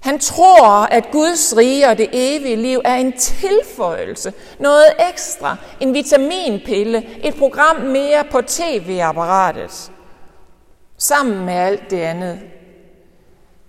Han 0.00 0.18
tror, 0.18 0.86
at 0.86 1.10
Guds 1.12 1.56
rige 1.56 1.88
og 1.88 1.98
det 1.98 2.08
evige 2.12 2.56
liv 2.56 2.80
er 2.84 2.94
en 2.94 3.12
tilføjelse, 3.12 4.32
noget 4.58 4.86
ekstra, 5.10 5.56
en 5.80 5.94
vitaminpille, 5.94 7.06
et 7.24 7.34
program 7.34 7.76
mere 7.76 8.24
på 8.30 8.42
tv-apparatet, 8.42 9.92
sammen 10.98 11.44
med 11.44 11.54
alt 11.54 11.90
det 11.90 12.00
andet. 12.00 12.40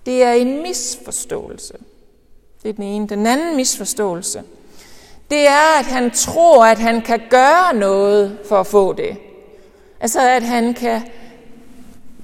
Det 0.06 0.24
er 0.24 0.32
en 0.32 0.62
misforståelse. 0.62 1.74
Det 2.64 2.70
er 2.70 2.74
den 2.74 2.84
ene. 2.84 3.08
Den 3.08 3.28
anden 3.28 3.56
misforståelse, 3.56 4.44
det 5.30 5.48
er, 5.48 5.80
at 5.80 5.86
han 5.86 6.12
tror, 6.12 6.66
at 6.66 6.80
han 6.80 7.02
kan 7.02 7.22
gøre 7.30 7.74
noget 7.74 8.38
for 8.50 8.60
at 8.60 8.68
få 8.68 8.94
det. 8.94 9.18
Altså, 10.00 10.30
at 10.30 10.44
han 10.44 10.74
kan 10.74 11.02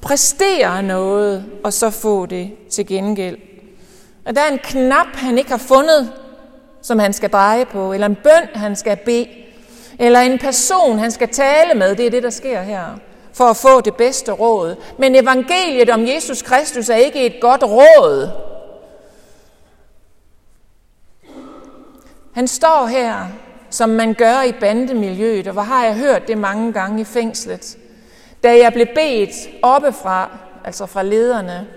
præstere 0.02 0.84
noget, 0.84 1.46
og 1.64 1.74
så 1.74 1.90
få 1.90 2.26
det 2.26 2.52
til 2.70 2.88
gengæld. 2.88 3.38
Og 4.26 4.36
der 4.36 4.42
er 4.42 4.52
en 4.52 4.60
knap, 4.64 5.08
han 5.14 5.38
ikke 5.38 5.50
har 5.50 5.58
fundet, 5.58 6.14
som 6.82 7.00
han 7.00 7.14
skal 7.14 7.30
dreje 7.30 7.66
på, 7.66 7.94
eller 7.94 8.08
en 8.08 8.18
bøn, 8.24 8.48
han 8.56 8.76
skal 8.76 8.98
bede, 8.98 9.28
eller 10.00 10.20
en 10.20 10.40
person, 10.40 11.00
han 11.00 11.12
skal 11.12 11.30
tale 11.30 11.74
med. 11.80 11.96
Det 11.96 12.06
er 12.06 12.10
det, 12.10 12.24
der 12.24 12.30
sker 12.30 12.62
her, 12.62 12.86
for 13.38 13.44
at 13.44 13.58
få 13.58 13.82
det 13.82 13.96
bedste 13.96 14.32
råd. 14.32 14.76
Men 14.98 15.16
evangeliet 15.16 15.90
om 15.90 16.08
Jesus 16.08 16.42
Kristus 16.42 16.90
er 16.90 16.96
ikke 16.96 17.26
et 17.26 17.42
godt 17.42 17.64
råd. 17.64 18.30
Han 22.34 22.48
står 22.48 22.86
her, 22.86 23.28
som 23.70 23.90
man 23.90 24.14
gør 24.14 24.42
i 24.42 24.52
bandemiljøet, 24.52 25.48
og 25.48 25.54
hvor 25.54 25.62
har 25.62 25.86
jeg 25.86 25.96
hørt 25.96 26.28
det 26.28 26.38
mange 26.38 26.74
gange 26.74 27.02
i 27.02 27.04
fængslet. 27.04 27.78
Da 28.44 28.58
jeg 28.58 28.74
blev 28.74 28.88
bedt 28.96 29.50
oppefra, 29.62 30.30
altså 30.66 30.86
fra 30.86 31.04
lederne, 31.04 31.68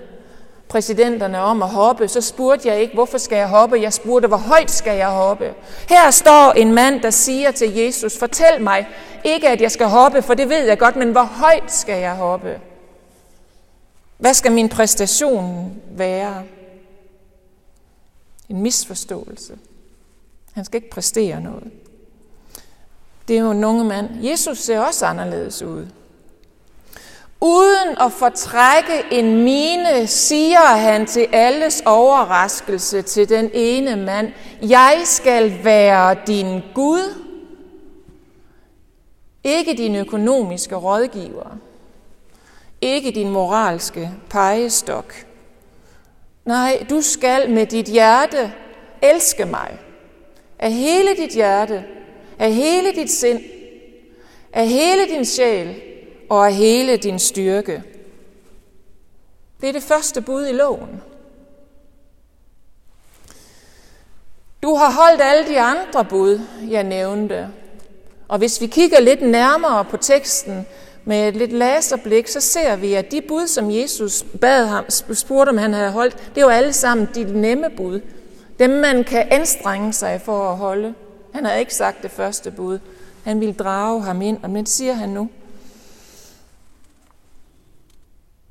præsidenterne 0.71 1.41
om 1.41 1.63
at 1.63 1.69
hoppe, 1.69 2.09
så 2.09 2.21
spurgte 2.21 2.69
jeg 2.69 2.81
ikke, 2.81 2.95
hvorfor 2.95 3.19
skal 3.19 3.37
jeg 3.37 3.49
hoppe? 3.49 3.81
Jeg 3.81 3.93
spurgte, 3.93 4.29
hvor 4.29 4.37
højt 4.37 4.71
skal 4.71 4.97
jeg 4.97 5.09
hoppe? 5.09 5.55
Her 5.89 6.11
står 6.11 6.53
en 6.53 6.75
mand, 6.75 7.01
der 7.01 7.11
siger 7.11 7.51
til 7.51 7.75
Jesus, 7.75 8.19
fortæl 8.19 8.63
mig, 8.63 8.89
ikke 9.25 9.49
at 9.49 9.61
jeg 9.61 9.71
skal 9.71 9.87
hoppe, 9.87 10.23
for 10.23 10.35
det 10.35 10.49
ved 10.49 10.67
jeg 10.67 10.79
godt, 10.79 10.97
men 10.97 11.13
hvor 11.13 11.23
højt 11.23 11.73
skal 11.73 12.01
jeg 12.01 12.15
hoppe? 12.15 12.61
Hvad 14.19 14.35
skal 14.35 14.53
min 14.53 14.69
præstation 14.69 15.73
være? 15.91 16.43
En 18.49 18.63
misforståelse. 18.63 19.59
Han 20.53 20.65
skal 20.65 20.77
ikke 20.77 20.91
præstere 20.91 21.41
noget. 21.41 21.71
Det 23.29 23.37
er 23.37 23.41
jo 23.41 23.51
en 23.51 23.65
unge 23.65 23.85
mand. 23.85 24.25
Jesus 24.25 24.59
ser 24.59 24.81
også 24.81 25.07
anderledes 25.07 25.63
ud. 25.63 25.87
Uden 27.41 27.97
at 28.01 28.13
fortrække 28.13 29.05
en 29.11 29.45
mine, 29.45 30.07
siger 30.07 30.77
han 30.77 31.07
til 31.07 31.27
alles 31.33 31.83
overraskelse 31.87 33.03
til 33.03 33.29
den 33.29 33.51
ene 33.55 33.97
mand, 33.97 34.33
jeg 34.63 35.01
skal 35.05 35.65
være 35.65 36.17
din 36.27 36.61
Gud, 36.75 37.25
ikke 39.45 39.75
din 39.75 39.97
økonomiske 39.97 40.75
rådgiver, 40.75 41.57
ikke 42.81 43.11
din 43.11 43.31
moralske 43.31 44.11
pegestok. 44.31 45.15
Nej, 46.45 46.87
du 46.91 47.01
skal 47.01 47.51
med 47.51 47.67
dit 47.67 47.87
hjerte 47.87 48.53
elske 49.03 49.45
mig. 49.45 49.79
Af 50.59 50.73
hele 50.73 51.17
dit 51.17 51.31
hjerte, 51.31 51.85
af 52.39 52.53
hele 52.53 52.93
dit 52.93 53.11
sind, 53.11 53.41
af 54.53 54.69
hele 54.69 55.09
din 55.09 55.25
sjæl, 55.25 55.83
og 56.31 56.47
af 56.47 56.55
hele 56.55 56.97
din 56.97 57.19
styrke. 57.19 57.83
Det 59.61 59.69
er 59.69 59.73
det 59.73 59.83
første 59.83 60.21
bud 60.21 60.47
i 60.47 60.53
loven. 60.53 61.03
Du 64.63 64.75
har 64.75 64.93
holdt 64.93 65.23
alle 65.23 65.49
de 65.49 65.61
andre 65.61 66.05
bud, 66.05 66.41
jeg 66.71 66.85
nævnte. 66.85 67.49
Og 68.29 68.39
hvis 68.39 68.61
vi 68.61 68.67
kigger 68.67 69.01
lidt 69.01 69.23
nærmere 69.23 69.85
på 69.85 69.97
teksten 69.97 70.67
med 71.05 71.29
et 71.29 71.37
lidt 71.37 71.53
laserblik, 71.53 72.29
så 72.29 72.41
ser 72.41 72.77
vi, 72.77 72.95
at 72.95 73.11
de 73.11 73.21
bud, 73.29 73.47
som 73.47 73.71
Jesus 73.71 74.25
bad 74.41 74.67
ham, 74.67 74.85
spurgte 75.15 75.51
om 75.51 75.59
han 75.59 75.73
havde 75.73 75.91
holdt, 75.91 76.33
det 76.35 76.45
var 76.45 76.51
alle 76.51 76.73
sammen 76.73 77.09
de 77.15 77.41
nemme 77.41 77.71
bud. 77.77 78.01
Dem, 78.59 78.71
man 78.71 79.05
kan 79.05 79.29
anstrenge 79.31 79.93
sig 79.93 80.21
for 80.25 80.51
at 80.51 80.57
holde. 80.57 80.95
Han 81.35 81.45
havde 81.45 81.61
ikke 81.61 81.75
sagt 81.75 82.03
det 82.03 82.11
første 82.11 82.51
bud. 82.51 82.79
Han 83.25 83.41
ville 83.41 83.55
drage 83.55 84.03
ham 84.03 84.23
ind, 84.23 84.39
og 84.43 84.51
men 84.51 84.67
siger 84.67 84.93
han 84.93 85.09
nu. 85.09 85.29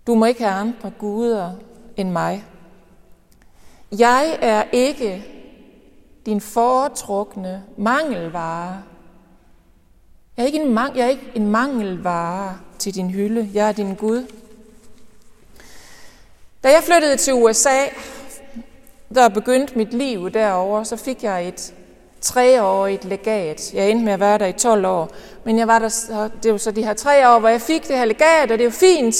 Du 0.07 0.15
må 0.15 0.25
ikke 0.25 0.43
have 0.43 0.53
andre 0.53 0.91
guder 0.99 1.51
end 1.97 2.11
mig. 2.11 2.43
Jeg 3.97 4.37
er 4.41 4.63
ikke 4.71 5.25
din 6.25 6.41
foretrukne 6.41 7.63
mangelvare. 7.77 8.81
Jeg 10.37 10.43
er 10.43 10.47
ikke 10.47 10.61
en, 10.61 10.73
mang- 10.79 10.97
jeg 10.97 11.05
er 11.05 11.09
ikke 11.09 11.31
en 11.35 11.47
mangelvare 11.47 12.57
til 12.79 12.95
din 12.95 13.09
hylde. 13.09 13.49
Jeg 13.53 13.67
er 13.67 13.71
din 13.71 13.95
Gud. 13.95 14.25
Da 16.63 16.67
jeg 16.71 16.83
flyttede 16.83 17.17
til 17.17 17.33
USA, 17.33 17.77
der 19.15 19.29
begyndte 19.29 19.77
mit 19.77 19.93
liv 19.93 20.31
derovre, 20.31 20.85
så 20.85 20.95
fik 20.95 21.23
jeg 21.23 21.47
et 21.47 21.73
treårigt 22.21 23.05
legat. 23.05 23.73
Jeg 23.73 23.89
endte 23.91 24.05
med 24.05 24.13
at 24.13 24.19
være 24.19 24.37
der 24.37 24.45
i 24.45 24.53
12 24.53 24.85
år, 24.85 25.09
men 25.43 25.57
jeg 25.57 25.67
var 25.67 25.79
der, 25.79 26.29
det 26.43 26.51
var 26.51 26.57
så 26.57 26.71
de 26.71 26.83
her 26.85 26.93
tre 26.93 27.29
år, 27.29 27.39
hvor 27.39 27.49
jeg 27.49 27.61
fik 27.61 27.87
det 27.87 27.97
her 27.97 28.05
legat, 28.05 28.41
og 28.43 28.49
det 28.49 28.59
er 28.61 28.63
jo 28.65 28.69
fint, 28.71 29.15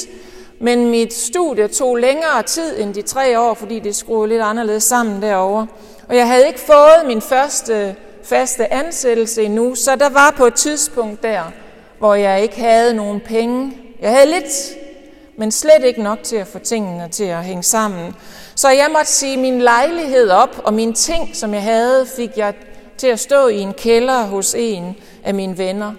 men 0.60 0.89
mit 0.89 1.13
studie 1.13 1.68
tog 1.68 1.96
længere 1.96 2.44
tid 2.44 2.80
end 2.80 2.94
de 2.94 3.01
tre 3.01 3.39
år, 3.39 3.54
fordi 3.54 3.80
det 3.80 3.96
skruede 3.96 4.30
lidt 4.30 4.42
anderledes 4.42 4.84
sammen 4.84 5.22
derovre. 5.22 5.68
Og 6.08 6.16
jeg 6.16 6.28
havde 6.28 6.48
ikke 6.48 6.60
fået 6.60 7.08
min 7.08 7.22
første 7.22 7.96
faste 8.24 8.74
ansættelse 8.74 9.44
endnu, 9.44 9.75
så 9.75 9.96
der 9.96 10.10
var 10.10 10.34
på 10.38 10.46
et 10.46 10.54
tidspunkt 10.54 11.24
der, 11.24 11.42
hvor 12.00 12.16
jeg 12.16 12.42
ikke 12.42 12.60
havde 12.60 12.94
nogen 12.94 13.20
penge. 13.20 13.78
Jeg 14.01 14.10
havde 14.10 14.25
lidt, 14.25 14.78
men 15.38 15.51
slet 15.51 15.84
ikke 15.84 16.04
nok 16.04 16.24
til 16.24 16.36
at 16.36 16.48
få 16.48 16.60
tingene 16.60 17.10
til 17.12 17.24
at 17.24 17.44
hænge 17.44 17.63
sammen. 17.63 18.16
Så 18.56 18.70
jeg 18.70 18.88
måtte 18.92 19.12
sige 19.12 19.38
min 19.38 19.62
lejlighed 19.62 20.30
op, 20.30 20.62
og 20.63 20.74
mine 20.74 20.94
ting, 20.94 21.36
som 21.36 21.54
jeg 21.54 21.63
havde, 21.63 22.06
fik 22.16 22.38
jeg 22.38 22.54
til 22.98 23.08
at 23.08 23.20
stå 23.20 23.48
i 23.48 23.60
en 23.60 23.74
kælder 23.74 24.24
hos 24.24 24.56
en 24.58 24.96
af 25.24 25.34
mine 25.34 25.58
venner. 25.58 25.94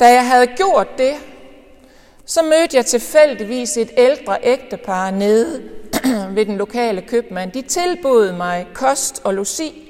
Da 0.00 0.12
jeg 0.12 0.26
havde 0.26 0.46
gjort 0.46 0.98
det, 0.98 1.14
så 2.26 2.42
mødte 2.42 2.76
jeg 2.76 2.86
tilfældigvis 2.86 3.76
et 3.76 3.90
ældre 3.96 4.38
ægtepar 4.42 5.10
nede 5.10 5.62
ved 6.34 6.46
den 6.46 6.56
lokale 6.56 7.02
købmand. 7.02 7.52
De 7.52 7.62
tilbød 7.62 8.32
mig 8.32 8.66
kost 8.74 9.20
og 9.24 9.34
logi. 9.34 9.82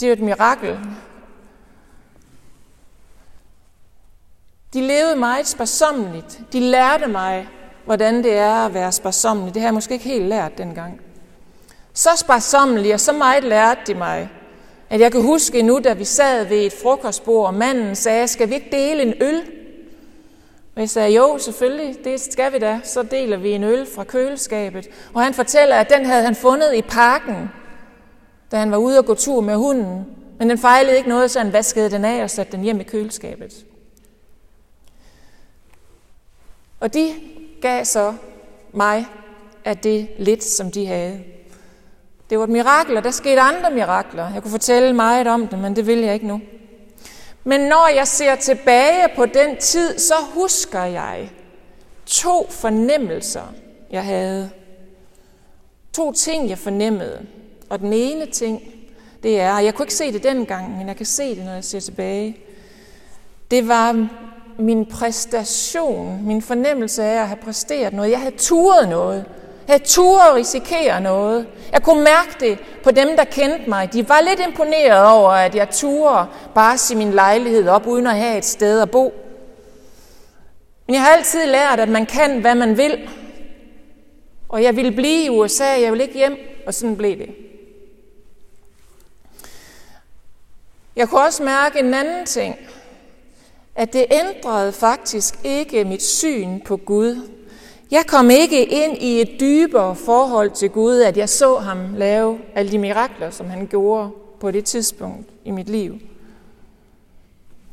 Det 0.00 0.08
er 0.08 0.12
et 0.12 0.20
mirakel. 0.20 0.78
De 4.74 4.80
levede 4.80 5.16
meget 5.16 5.46
sparsommeligt. 5.46 6.40
De 6.52 6.60
lærte 6.60 7.06
mig, 7.06 7.48
hvordan 7.84 8.24
det 8.24 8.34
er 8.34 8.66
at 8.66 8.74
være 8.74 8.92
sparsommelig. 8.92 9.54
Det 9.54 9.62
har 9.62 9.66
jeg 9.66 9.74
måske 9.74 9.94
ikke 9.94 10.08
helt 10.08 10.24
lært 10.24 10.58
dengang. 10.58 11.00
Så 11.92 12.10
sparsommelig 12.16 12.94
og 12.94 13.00
så 13.00 13.12
meget 13.12 13.44
lærte 13.44 13.80
de 13.86 13.94
mig, 13.94 14.30
at 14.90 15.00
jeg 15.00 15.12
kan 15.12 15.22
huske 15.22 15.62
nu, 15.62 15.80
da 15.84 15.92
vi 15.92 16.04
sad 16.04 16.44
ved 16.44 16.66
et 16.66 16.72
frokostbord, 16.82 17.46
og 17.46 17.54
manden 17.54 17.96
sagde, 17.96 18.28
skal 18.28 18.48
vi 18.48 18.54
ikke 18.54 18.68
dele 18.72 19.02
en 19.02 19.14
øl? 19.20 19.57
Og 20.78 20.82
jeg 20.82 20.90
sagde, 20.90 21.16
jo, 21.16 21.38
selvfølgelig, 21.38 22.04
det 22.04 22.20
skal 22.20 22.52
vi 22.52 22.58
da. 22.58 22.80
Så 22.84 23.02
deler 23.02 23.36
vi 23.36 23.50
en 23.50 23.64
øl 23.64 23.86
fra 23.94 24.04
køleskabet. 24.04 24.88
Og 25.14 25.22
han 25.24 25.34
fortæller, 25.34 25.76
at 25.76 25.90
den 25.90 26.06
havde 26.06 26.24
han 26.24 26.34
fundet 26.34 26.74
i 26.74 26.82
parken, 26.82 27.50
da 28.50 28.56
han 28.56 28.70
var 28.70 28.76
ude 28.76 28.98
og 28.98 29.04
gå 29.04 29.14
tur 29.14 29.40
med 29.40 29.54
hunden. 29.54 30.06
Men 30.38 30.50
den 30.50 30.58
fejlede 30.58 30.96
ikke 30.96 31.08
noget, 31.08 31.30
så 31.30 31.38
han 31.38 31.52
vaskede 31.52 31.90
den 31.90 32.04
af 32.04 32.22
og 32.22 32.30
satte 32.30 32.52
den 32.52 32.60
hjem 32.60 32.80
i 32.80 32.82
køleskabet. 32.82 33.66
Og 36.80 36.94
de 36.94 37.14
gav 37.62 37.84
så 37.84 38.14
mig 38.72 39.06
af 39.64 39.76
det 39.76 40.08
lidt, 40.18 40.44
som 40.44 40.70
de 40.70 40.86
havde. 40.86 41.20
Det 42.30 42.38
var 42.38 42.44
et 42.44 42.50
mirakel, 42.50 42.96
og 42.96 43.04
der 43.04 43.10
skete 43.10 43.40
andre 43.40 43.70
mirakler. 43.70 44.32
Jeg 44.32 44.42
kunne 44.42 44.50
fortælle 44.50 44.92
meget 44.92 45.26
om 45.26 45.48
det, 45.48 45.58
men 45.58 45.76
det 45.76 45.86
vil 45.86 45.98
jeg 45.98 46.14
ikke 46.14 46.26
nu. 46.26 46.40
Men 47.48 47.60
når 47.60 47.88
jeg 47.94 48.08
ser 48.08 48.34
tilbage 48.34 49.08
på 49.16 49.26
den 49.26 49.56
tid, 49.56 49.98
så 49.98 50.14
husker 50.34 50.84
jeg 50.84 51.30
to 52.06 52.46
fornemmelser, 52.50 53.54
jeg 53.90 54.04
havde. 54.04 54.50
To 55.92 56.12
ting, 56.12 56.48
jeg 56.48 56.58
fornemmede. 56.58 57.26
Og 57.68 57.78
den 57.78 57.92
ene 57.92 58.26
ting, 58.26 58.62
det 59.22 59.40
er, 59.40 59.58
jeg 59.58 59.74
kunne 59.74 59.84
ikke 59.84 59.94
se 59.94 60.12
det 60.12 60.22
dengang, 60.22 60.78
men 60.78 60.88
jeg 60.88 60.96
kan 60.96 61.06
se 61.06 61.36
det, 61.36 61.44
når 61.44 61.52
jeg 61.52 61.64
ser 61.64 61.80
tilbage. 61.80 62.36
Det 63.50 63.68
var 63.68 64.08
min 64.58 64.86
præstation, 64.86 66.26
min 66.26 66.42
fornemmelse 66.42 67.02
af 67.02 67.20
at 67.20 67.28
have 67.28 67.40
præsteret 67.42 67.92
noget. 67.92 68.10
Jeg 68.10 68.20
havde 68.20 68.36
turet 68.36 68.88
noget. 68.88 69.24
Jeg 69.68 69.82
turde 69.84 70.34
risikere 70.34 71.00
noget. 71.00 71.46
Jeg 71.72 71.82
kunne 71.82 72.04
mærke 72.04 72.36
det 72.40 72.58
på 72.84 72.90
dem, 72.90 73.16
der 73.16 73.24
kendte 73.24 73.70
mig. 73.70 73.92
De 73.92 74.08
var 74.08 74.20
lidt 74.20 74.40
imponeret 74.48 75.06
over, 75.06 75.30
at 75.30 75.54
jeg 75.54 75.70
turde 75.70 76.26
bare 76.54 76.78
se 76.78 76.96
min 76.96 77.10
lejlighed 77.10 77.68
op, 77.68 77.86
uden 77.86 78.06
at 78.06 78.16
have 78.16 78.38
et 78.38 78.44
sted 78.44 78.80
at 78.80 78.90
bo. 78.90 79.14
Men 80.86 80.94
jeg 80.94 81.02
har 81.02 81.10
altid 81.10 81.46
lært, 81.46 81.80
at 81.80 81.88
man 81.88 82.06
kan, 82.06 82.40
hvad 82.40 82.54
man 82.54 82.76
vil. 82.76 83.08
Og 84.48 84.62
jeg 84.62 84.76
ville 84.76 84.92
blive 84.92 85.24
i 85.24 85.28
USA, 85.30 85.80
jeg 85.80 85.92
ville 85.92 86.04
ikke 86.04 86.18
hjem, 86.18 86.36
og 86.66 86.74
sådan 86.74 86.96
blev 86.96 87.18
det. 87.18 87.34
Jeg 90.96 91.08
kunne 91.08 91.20
også 91.20 91.42
mærke 91.42 91.78
en 91.78 91.94
anden 91.94 92.26
ting 92.26 92.56
at 93.78 93.92
det 93.92 94.06
ændrede 94.10 94.72
faktisk 94.72 95.34
ikke 95.44 95.84
mit 95.84 96.02
syn 96.02 96.60
på 96.60 96.76
Gud. 96.76 97.28
Jeg 97.90 98.06
kom 98.06 98.30
ikke 98.30 98.64
ind 98.64 98.96
i 99.02 99.20
et 99.20 99.40
dybere 99.40 99.96
forhold 99.96 100.50
til 100.50 100.70
Gud, 100.70 101.00
at 101.00 101.16
jeg 101.16 101.28
så 101.28 101.56
ham 101.56 101.94
lave 101.96 102.38
alle 102.54 102.72
de 102.72 102.78
mirakler, 102.78 103.30
som 103.30 103.50
han 103.50 103.66
gjorde 103.66 104.10
på 104.40 104.50
det 104.50 104.64
tidspunkt 104.64 105.28
i 105.44 105.50
mit 105.50 105.68
liv. 105.68 105.94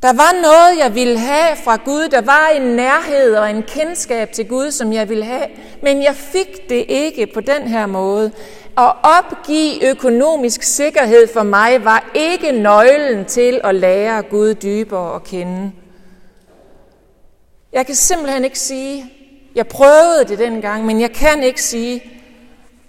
Der 0.02 0.12
var 0.12 0.42
noget, 0.42 0.78
jeg 0.84 0.94
ville 0.94 1.18
have 1.18 1.56
fra 1.64 1.76
Gud. 1.84 2.08
Der 2.08 2.20
var 2.20 2.48
en 2.56 2.62
nærhed 2.62 3.34
og 3.34 3.50
en 3.50 3.62
kendskab 3.62 4.32
til 4.32 4.48
Gud, 4.48 4.70
som 4.70 4.92
jeg 4.92 5.08
ville 5.08 5.24
have. 5.24 5.46
Men 5.82 6.02
jeg 6.02 6.14
fik 6.14 6.68
det 6.68 6.84
ikke 6.88 7.26
på 7.34 7.40
den 7.40 7.62
her 7.62 7.86
måde. 7.86 8.30
At 8.78 8.92
opgive 9.02 9.90
økonomisk 9.90 10.62
sikkerhed 10.62 11.28
for 11.32 11.42
mig 11.42 11.84
var 11.84 12.10
ikke 12.14 12.52
nøglen 12.52 13.24
til 13.24 13.60
at 13.64 13.74
lære 13.74 14.22
Gud 14.22 14.54
dybere 14.54 15.14
at 15.14 15.24
kende. 15.24 15.72
Jeg 17.72 17.86
kan 17.86 17.94
simpelthen 17.94 18.44
ikke 18.44 18.58
sige, 18.58 19.15
jeg 19.56 19.68
prøvede 19.68 20.24
det 20.28 20.38
dengang, 20.38 20.86
men 20.86 21.00
jeg 21.00 21.12
kan 21.12 21.42
ikke 21.42 21.62
sige, 21.62 22.02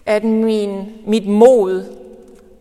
at 0.06 0.24
min, 0.24 0.86
mit 1.06 1.28
mod 1.28 1.98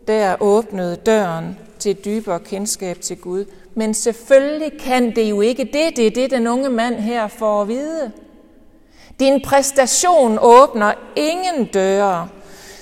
der 0.07 0.35
åbnede 0.39 0.95
døren 0.95 1.57
til 1.79 1.91
et 1.91 2.05
dybere 2.05 2.39
kendskab 2.39 3.01
til 3.01 3.17
Gud. 3.17 3.45
Men 3.75 3.93
selvfølgelig 3.93 4.71
kan 4.79 5.15
det 5.15 5.29
jo 5.29 5.41
ikke 5.41 5.63
det. 5.63 5.97
Det 5.97 6.07
er 6.07 6.11
det, 6.11 6.31
den 6.31 6.47
unge 6.47 6.69
mand 6.69 6.95
her 6.95 7.27
får 7.27 7.61
at 7.61 7.67
vide. 7.67 8.11
Din 9.19 9.41
præstation 9.41 10.37
åbner 10.41 10.93
ingen 11.15 11.65
døre. 11.65 12.29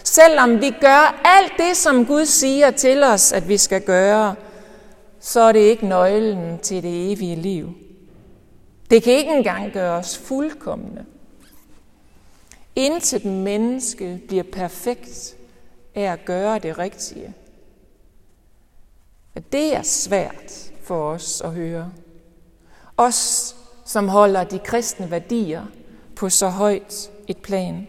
Selvom 0.04 0.62
vi 0.62 0.74
gør 0.82 1.22
alt 1.26 1.54
det, 1.58 1.78
som 1.78 2.06
Gud 2.06 2.26
siger 2.26 2.72
til 2.72 3.04
os, 3.04 3.32
at 3.32 3.50
vi 3.50 3.58
skal 3.58 3.82
gøre, 3.82 4.36
så 5.20 5.42
er 5.42 5.52
det 5.52 5.60
ikke 5.60 5.88
nøglen 5.88 6.60
til 6.60 6.84
det 6.84 7.12
evige 7.12 7.36
liv. 7.36 7.70
Det 8.90 9.04
kan 9.04 9.14
ikke 9.14 9.32
engang 9.32 9.72
gøre 9.72 9.98
os 9.98 10.18
fuldkommende. 10.18 11.06
Intet 12.76 13.26
menneske 13.26 14.22
bliver 14.28 14.44
perfekt 14.44 15.38
af 15.96 16.02
at 16.12 16.26
gøre 16.26 16.60
det 16.60 16.78
rigtige. 16.78 17.34
Og 19.36 19.52
det 19.52 19.76
er 19.76 19.82
svært 19.82 20.72
for 20.82 21.10
os 21.10 21.42
at 21.42 21.52
høre. 21.52 21.92
Os, 22.98 23.56
som 23.86 24.08
holder 24.08 24.44
de 24.44 24.60
kristne 24.60 25.12
værdier 25.12 25.66
på 26.16 26.30
så 26.30 26.50
højt 26.50 27.12
et 27.28 27.38
plan. 27.38 27.88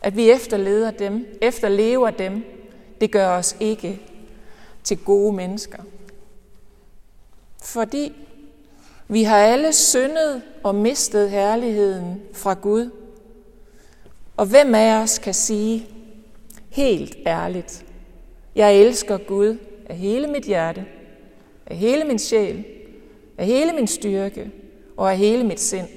At 0.00 0.16
vi 0.16 0.30
efterleder 0.30 0.90
dem, 0.90 1.38
efterlever 1.42 2.10
dem, 2.10 2.44
det 3.00 3.10
gør 3.10 3.28
os 3.28 3.56
ikke 3.60 4.00
til 4.84 4.98
gode 4.98 5.32
mennesker. 5.32 5.82
Fordi 7.62 8.12
vi 9.08 9.22
har 9.22 9.36
alle 9.36 9.72
syndet 9.72 10.42
og 10.62 10.74
mistet 10.74 11.30
herligheden 11.30 12.22
fra 12.32 12.54
Gud. 12.54 12.90
Og 14.36 14.46
hvem 14.46 14.74
af 14.74 15.02
os 15.02 15.18
kan 15.18 15.34
sige 15.34 15.86
helt 16.70 17.16
ærligt, 17.26 17.84
jeg 18.54 18.76
elsker 18.76 19.18
Gud 19.18 19.58
af 19.86 19.96
hele 19.96 20.26
mit 20.26 20.44
hjerte, 20.44 20.84
af 21.66 21.76
hele 21.76 22.04
min 22.04 22.18
sjæl, 22.18 22.64
af 23.38 23.46
hele 23.46 23.72
min 23.72 23.86
styrke 23.86 24.50
og 24.96 25.10
af 25.10 25.18
hele 25.18 25.44
mit 25.44 25.60
sind. 25.60 25.88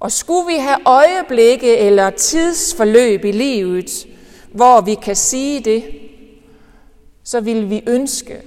Og 0.00 0.12
skulle 0.12 0.46
vi 0.46 0.58
have 0.58 0.78
øjeblikke 0.86 1.76
eller 1.76 2.10
tidsforløb 2.10 3.24
i 3.24 3.32
livet, 3.32 4.06
hvor 4.52 4.80
vi 4.80 4.94
kan 4.94 5.16
sige 5.16 5.60
det, 5.60 5.84
så 7.22 7.40
vil 7.40 7.70
vi 7.70 7.82
ønske, 7.86 8.42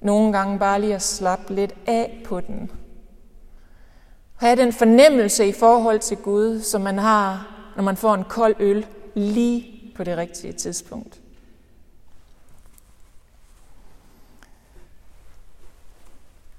nogle 0.00 0.32
gange 0.32 0.58
bare 0.58 0.80
lige 0.80 0.94
at 0.94 1.02
slappe 1.02 1.54
lidt 1.54 1.74
af 1.86 2.22
på 2.24 2.40
den. 2.40 2.70
Have 4.38 4.56
den 4.56 4.72
fornemmelse 4.72 5.46
i 5.46 5.52
forhold 5.52 6.00
til 6.00 6.16
Gud, 6.16 6.60
som 6.60 6.80
man 6.80 6.98
har, 6.98 7.54
når 7.76 7.82
man 7.82 7.96
får 7.96 8.14
en 8.14 8.24
kold 8.24 8.54
øl 8.58 8.86
lige 9.14 9.92
på 9.96 10.04
det 10.04 10.16
rigtige 10.16 10.52
tidspunkt. 10.52 11.20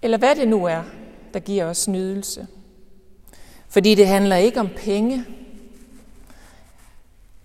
Eller 0.01 0.17
hvad 0.17 0.35
det 0.35 0.47
nu 0.47 0.65
er, 0.65 0.83
der 1.33 1.39
giver 1.39 1.65
os 1.65 1.87
nydelse. 1.87 2.47
Fordi 3.69 3.95
det 3.95 4.07
handler 4.07 4.35
ikke 4.35 4.59
om 4.59 4.69
penge. 4.77 5.25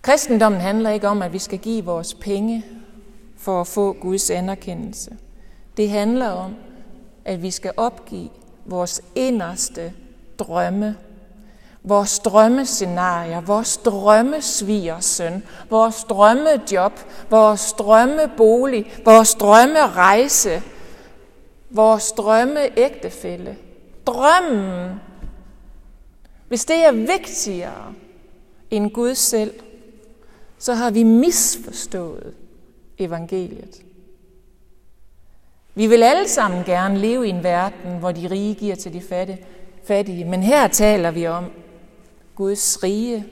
Kristendommen 0.01 0.61
handler 0.61 0.89
ikke 0.89 1.07
om, 1.07 1.21
at 1.21 1.33
vi 1.33 1.39
skal 1.39 1.59
give 1.59 1.85
vores 1.85 2.13
penge 2.13 2.65
for 3.37 3.61
at 3.61 3.67
få 3.67 3.93
Guds 3.93 4.29
anerkendelse. 4.29 5.17
Det 5.77 5.89
handler 5.89 6.29
om, 6.29 6.55
at 7.25 7.41
vi 7.41 7.51
skal 7.51 7.71
opgive 7.77 8.29
vores 8.65 9.01
inderste 9.15 9.93
drømme, 10.39 10.97
vores 11.83 12.19
drømmescenarier, 12.19 13.41
vores 13.41 13.77
drømmesvigersøn, 13.77 15.43
vores 15.69 16.03
drømmejob, 16.03 16.93
vores 17.29 17.73
drømmebolig, 17.73 19.01
vores 19.05 19.35
drømmerejse, 19.35 20.61
vores 21.69 22.11
drømmeægtefælde. 22.11 23.55
Drømmen, 24.05 25.01
hvis 26.47 26.65
det 26.65 26.85
er 26.85 26.91
vigtigere 26.91 27.93
end 28.71 28.91
Gud 28.91 29.15
selv, 29.15 29.53
så 30.59 30.73
har 30.73 30.91
vi 30.91 31.03
misforstået 31.03 32.33
evangeliet. 32.97 33.81
Vi 35.75 35.87
vil 35.87 36.03
alle 36.03 36.29
sammen 36.29 36.63
gerne 36.63 36.97
leve 36.97 37.27
i 37.27 37.29
en 37.29 37.43
verden, 37.43 37.99
hvor 37.99 38.11
de 38.11 38.27
rige 38.31 38.55
giver 38.55 38.75
til 38.75 38.93
de 38.93 39.01
fattige, 39.01 39.45
men 40.25 40.43
her 40.43 40.67
taler 40.67 41.11
vi 41.11 41.27
om, 41.27 41.45
Guds 42.35 42.83
rige, 42.83 43.25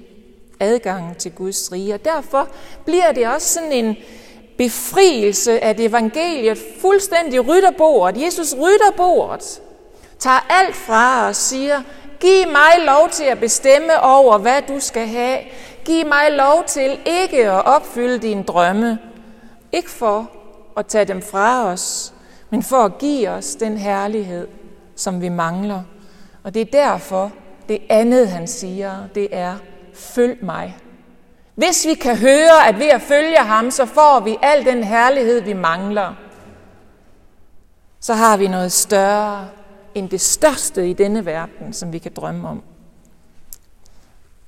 adgangen 0.59 1.15
til 1.15 1.31
Guds 1.31 1.71
rige. 1.71 1.93
Og 1.93 2.05
derfor 2.05 2.47
bliver 2.85 3.11
det 3.11 3.27
også 3.27 3.53
sådan 3.53 3.71
en 3.71 3.95
befrielse 4.57 5.63
af 5.63 5.75
evangeliet, 5.79 6.57
fuldstændig 6.81 7.47
rytterbordet. 7.47 8.21
Jesus 8.21 8.55
rytterbordet, 8.55 9.61
tager 10.19 10.45
alt 10.49 10.75
fra 10.75 11.23
os 11.23 11.29
og 11.29 11.35
siger, 11.35 11.81
giv 12.19 12.47
mig 12.47 12.85
lov 12.85 13.09
til 13.09 13.23
at 13.23 13.39
bestemme 13.39 14.01
over, 14.01 14.37
hvad 14.37 14.61
du 14.67 14.79
skal 14.79 15.07
have. 15.07 15.39
Giv 15.85 16.05
mig 16.05 16.31
lov 16.31 16.63
til 16.67 16.99
ikke 17.05 17.51
at 17.51 17.65
opfylde 17.65 18.19
dine 18.19 18.43
drømme. 18.43 18.99
Ikke 19.71 19.89
for 19.89 20.31
at 20.77 20.85
tage 20.85 21.05
dem 21.05 21.21
fra 21.21 21.65
os, 21.65 22.13
men 22.49 22.63
for 22.63 22.77
at 22.77 22.97
give 22.97 23.29
os 23.29 23.55
den 23.55 23.77
herlighed, 23.77 24.47
som 24.95 25.21
vi 25.21 25.29
mangler. 25.29 25.81
Og 26.43 26.53
det 26.53 26.61
er 26.61 26.65
derfor, 26.71 27.31
det 27.69 27.81
andet 27.89 28.29
han 28.29 28.47
siger, 28.47 29.07
det 29.15 29.27
er, 29.31 29.57
følg 29.93 30.45
mig. 30.45 30.77
Hvis 31.55 31.85
vi 31.85 31.93
kan 31.93 32.17
høre, 32.17 32.67
at 32.67 32.79
ved 32.79 32.87
at 32.87 33.01
følge 33.01 33.37
ham, 33.37 33.71
så 33.71 33.85
får 33.85 34.19
vi 34.19 34.37
al 34.41 34.65
den 34.65 34.83
herlighed, 34.83 35.41
vi 35.41 35.53
mangler, 35.53 36.15
så 37.99 38.13
har 38.13 38.37
vi 38.37 38.47
noget 38.47 38.71
større 38.71 39.49
end 39.95 40.09
det 40.09 40.21
største 40.21 40.89
i 40.89 40.93
denne 40.93 41.25
verden, 41.25 41.73
som 41.73 41.93
vi 41.93 41.99
kan 41.99 42.13
drømme 42.13 42.47
om. 42.47 42.63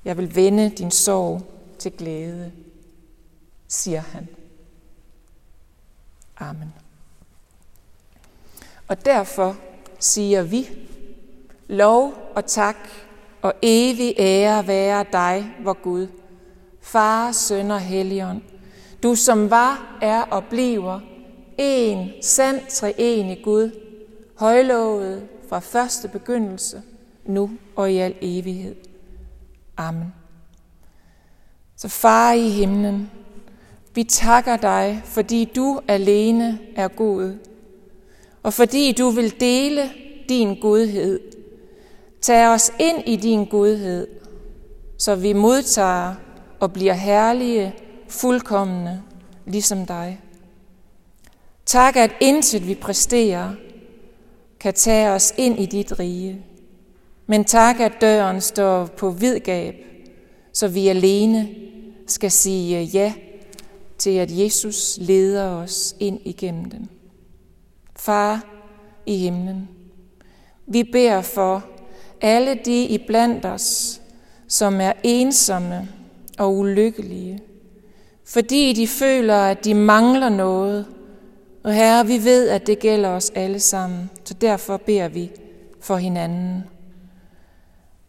Jeg 0.04 0.16
vil 0.16 0.34
vende 0.34 0.70
din 0.70 0.90
sorg 0.90 1.42
til 1.78 1.92
glæde, 1.92 2.52
siger 3.68 4.00
han. 4.00 4.28
Amen. 6.38 6.74
Og 8.88 9.04
derfor 9.04 9.56
siger 9.98 10.42
vi, 10.42 10.85
lov 11.68 12.14
og 12.34 12.46
tak 12.46 12.76
og 13.42 13.54
evig 13.62 14.14
ære 14.18 14.66
være 14.66 15.04
dig, 15.12 15.50
vor 15.64 15.82
Gud, 15.82 16.06
Far, 16.80 17.32
Søn 17.32 17.70
og 17.70 17.80
Helligånd, 17.80 18.42
du 19.02 19.14
som 19.14 19.50
var, 19.50 19.98
er 20.02 20.22
og 20.22 20.44
bliver 20.44 21.00
en 21.58 22.10
sand 22.22 22.60
treenig 22.70 23.40
Gud, 23.44 23.70
højlovet 24.38 25.28
fra 25.48 25.58
første 25.58 26.08
begyndelse, 26.08 26.82
nu 27.24 27.50
og 27.76 27.92
i 27.92 27.96
al 27.96 28.14
evighed. 28.20 28.74
Amen. 29.76 30.14
Så 31.76 31.88
far 31.88 32.32
i 32.32 32.48
himlen, 32.48 33.10
vi 33.94 34.04
takker 34.04 34.56
dig, 34.56 35.02
fordi 35.04 35.44
du 35.56 35.80
alene 35.88 36.58
er 36.76 36.88
god, 36.88 37.34
og 38.42 38.52
fordi 38.52 38.92
du 38.92 39.08
vil 39.10 39.40
dele 39.40 39.90
din 40.28 40.60
godhed. 40.60 41.20
Tag 42.20 42.48
os 42.48 42.72
ind 42.78 43.02
i 43.06 43.16
din 43.16 43.44
godhed, 43.44 44.06
så 44.98 45.14
vi 45.14 45.32
modtager 45.32 46.14
og 46.60 46.72
bliver 46.72 46.94
herlige, 46.94 47.74
fuldkommende, 48.08 49.02
ligesom 49.46 49.86
dig. 49.86 50.20
Tak, 51.66 51.96
at 51.96 52.10
intet 52.20 52.68
vi 52.68 52.74
præsterer, 52.74 53.52
kan 54.60 54.74
tage 54.74 55.10
os 55.10 55.34
ind 55.36 55.58
i 55.58 55.66
dit 55.66 55.98
rige. 55.98 56.44
Men 57.26 57.44
tak, 57.44 57.80
at 57.80 57.92
døren 58.00 58.40
står 58.40 58.86
på 58.86 59.10
vidgab, 59.10 59.74
så 60.52 60.68
vi 60.68 60.88
alene 60.88 61.48
skal 62.06 62.30
sige 62.30 62.82
ja 62.82 63.12
til, 63.98 64.10
at 64.10 64.38
Jesus 64.38 64.98
leder 65.00 65.48
os 65.50 65.96
ind 66.00 66.20
igennem 66.24 66.64
den. 66.64 66.88
Far 67.96 68.44
i 69.06 69.16
himlen, 69.16 69.68
vi 70.66 70.84
beder 70.84 71.22
for 71.22 71.64
alle 72.20 72.54
de 72.64 72.84
iblandt 72.84 73.44
os, 73.44 74.00
som 74.48 74.80
er 74.80 74.92
ensomme 75.02 75.88
og 76.38 76.56
ulykkelige, 76.56 77.42
fordi 78.24 78.72
de 78.72 78.88
føler, 78.88 79.36
at 79.36 79.64
de 79.64 79.74
mangler 79.74 80.28
noget. 80.28 80.86
Og 81.64 81.74
Herre, 81.74 82.06
vi 82.06 82.24
ved, 82.24 82.48
at 82.48 82.66
det 82.66 82.78
gælder 82.78 83.08
os 83.08 83.30
alle 83.34 83.60
sammen, 83.60 84.10
så 84.24 84.34
derfor 84.34 84.76
beder 84.76 85.08
vi 85.08 85.30
for 85.80 85.96
hinanden. 85.96 86.64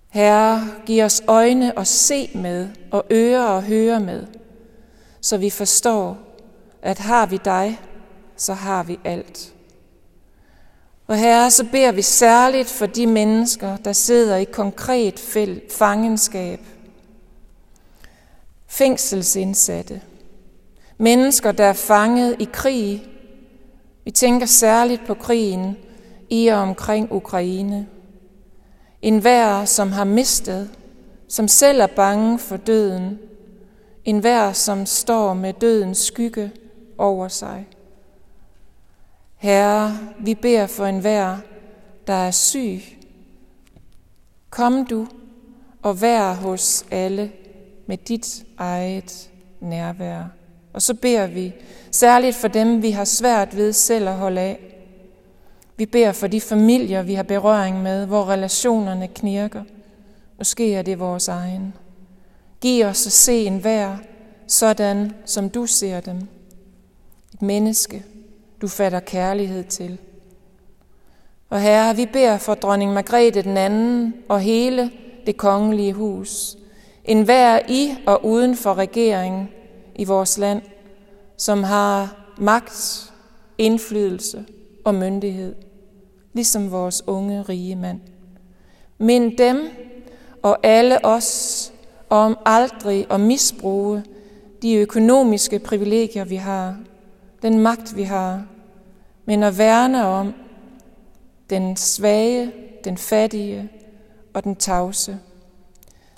Herre, 0.09 0.67
giv 0.85 1.03
os 1.03 1.23
øjne 1.27 1.79
at 1.79 1.87
se 1.87 2.29
med, 2.35 2.67
og 2.91 3.05
ører 3.11 3.57
at 3.57 3.63
høre 3.63 3.99
med, 3.99 4.25
så 5.21 5.37
vi 5.37 5.49
forstår, 5.49 6.17
at 6.81 6.99
har 6.99 7.25
vi 7.25 7.39
dig, 7.45 7.79
så 8.35 8.53
har 8.53 8.83
vi 8.83 8.99
alt. 9.03 9.53
Og 11.07 11.17
herre, 11.17 11.51
så 11.51 11.65
beder 11.71 11.91
vi 11.91 12.01
særligt 12.01 12.69
for 12.69 12.85
de 12.85 13.07
mennesker, 13.07 13.77
der 13.77 13.93
sidder 13.93 14.35
i 14.35 14.43
konkret 14.43 15.19
fangenskab. 15.69 16.59
Fængselsindsatte. 18.67 20.01
Mennesker, 20.97 21.51
der 21.51 21.65
er 21.65 21.73
fanget 21.73 22.35
i 22.39 22.47
krig. 22.53 23.07
Vi 24.05 24.11
tænker 24.11 24.45
særligt 24.45 25.07
på 25.07 25.13
krigen 25.13 25.77
i 26.29 26.47
og 26.47 26.57
omkring 26.57 27.11
Ukraine. 27.11 27.87
En 29.01 29.19
hver, 29.19 29.65
som 29.65 29.91
har 29.91 30.03
mistet, 30.03 30.69
som 31.27 31.47
selv 31.47 31.81
er 31.81 31.87
bange 31.87 32.39
for 32.39 32.57
døden. 32.57 33.19
En 34.05 34.19
hver, 34.19 34.53
som 34.53 34.85
står 34.85 35.33
med 35.33 35.53
dødens 35.53 35.97
skygge 35.97 36.51
over 36.97 37.27
sig. 37.27 37.67
Herre, 39.37 39.99
vi 40.19 40.35
beder 40.35 40.67
for 40.67 40.85
enhver, 40.85 41.37
der 42.07 42.13
er 42.13 42.31
syg. 42.31 42.81
Kom 44.49 44.85
du 44.85 45.07
og 45.81 46.01
vær 46.01 46.33
hos 46.33 46.85
alle 46.91 47.31
med 47.87 47.97
dit 47.97 48.45
eget 48.57 49.29
nærvær. 49.59 50.23
Og 50.73 50.81
så 50.81 50.93
beder 50.93 51.27
vi 51.27 51.53
særligt 51.91 52.35
for 52.35 52.47
dem, 52.47 52.81
vi 52.81 52.91
har 52.91 53.05
svært 53.05 53.57
ved 53.57 53.73
selv 53.73 54.07
at 54.07 54.15
holde 54.15 54.41
af. 54.41 54.75
Vi 55.77 55.85
beder 55.85 56.11
for 56.11 56.27
de 56.27 56.41
familier, 56.41 57.01
vi 57.01 57.13
har 57.13 57.23
berøring 57.23 57.81
med, 57.81 58.05
hvor 58.05 58.29
relationerne 58.29 59.07
knirker. 59.07 59.63
Måske 60.37 60.73
er 60.73 60.81
det 60.81 60.99
vores 60.99 61.27
egen. 61.27 61.73
Giv 62.61 62.85
os 62.85 63.07
at 63.07 63.11
se 63.11 63.45
en 63.45 63.63
vær, 63.63 63.97
sådan 64.47 65.13
som 65.25 65.49
du 65.49 65.65
ser 65.65 65.99
dem. 65.99 66.17
Et 67.33 67.41
menneske, 67.41 68.03
du 68.61 68.67
fatter 68.67 68.99
kærlighed 68.99 69.63
til. 69.63 69.97
Og 71.49 71.61
Herre, 71.61 71.95
vi 71.95 72.05
beder 72.05 72.37
for 72.37 72.53
dronning 72.53 72.93
Margrethe 72.93 73.41
den 73.41 73.57
anden 73.57 74.13
og 74.29 74.39
hele 74.39 74.91
det 75.25 75.37
kongelige 75.37 75.93
hus, 75.93 76.57
en 77.05 77.23
hver 77.23 77.59
i 77.69 77.95
og 78.05 78.25
uden 78.25 78.55
for 78.55 78.73
regeringen 78.73 79.49
i 79.95 80.03
vores 80.03 80.37
land, 80.37 80.61
som 81.37 81.63
har 81.63 82.15
magt, 82.37 83.13
indflydelse 83.57 84.45
og 84.85 84.95
myndighed, 84.95 85.55
ligesom 86.33 86.71
vores 86.71 87.07
unge 87.07 87.41
rige 87.41 87.75
mand. 87.75 87.99
Men 88.97 89.37
dem 89.37 89.69
og 90.41 90.57
alle 90.63 91.05
os 91.05 91.71
om 92.09 92.37
aldrig 92.45 93.07
at 93.09 93.19
misbruge 93.19 94.03
de 94.61 94.75
økonomiske 94.75 95.59
privilegier, 95.59 96.25
vi 96.25 96.35
har, 96.35 96.77
den 97.41 97.59
magt, 97.59 97.95
vi 97.95 98.03
har, 98.03 98.45
men 99.25 99.43
at 99.43 99.57
værne 99.57 100.05
om 100.05 100.33
den 101.49 101.75
svage, 101.75 102.51
den 102.83 102.97
fattige 102.97 103.69
og 104.33 104.43
den 104.43 104.55
tavse, 104.55 105.19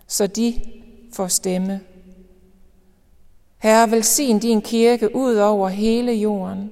så 0.07 0.27
de 0.27 0.61
får 1.13 1.27
stemme. 1.27 1.81
Herre, 3.57 3.91
velsign 3.91 4.39
din 4.39 4.61
kirke 4.61 5.15
ud 5.15 5.35
over 5.35 5.69
hele 5.69 6.11
jorden, 6.11 6.71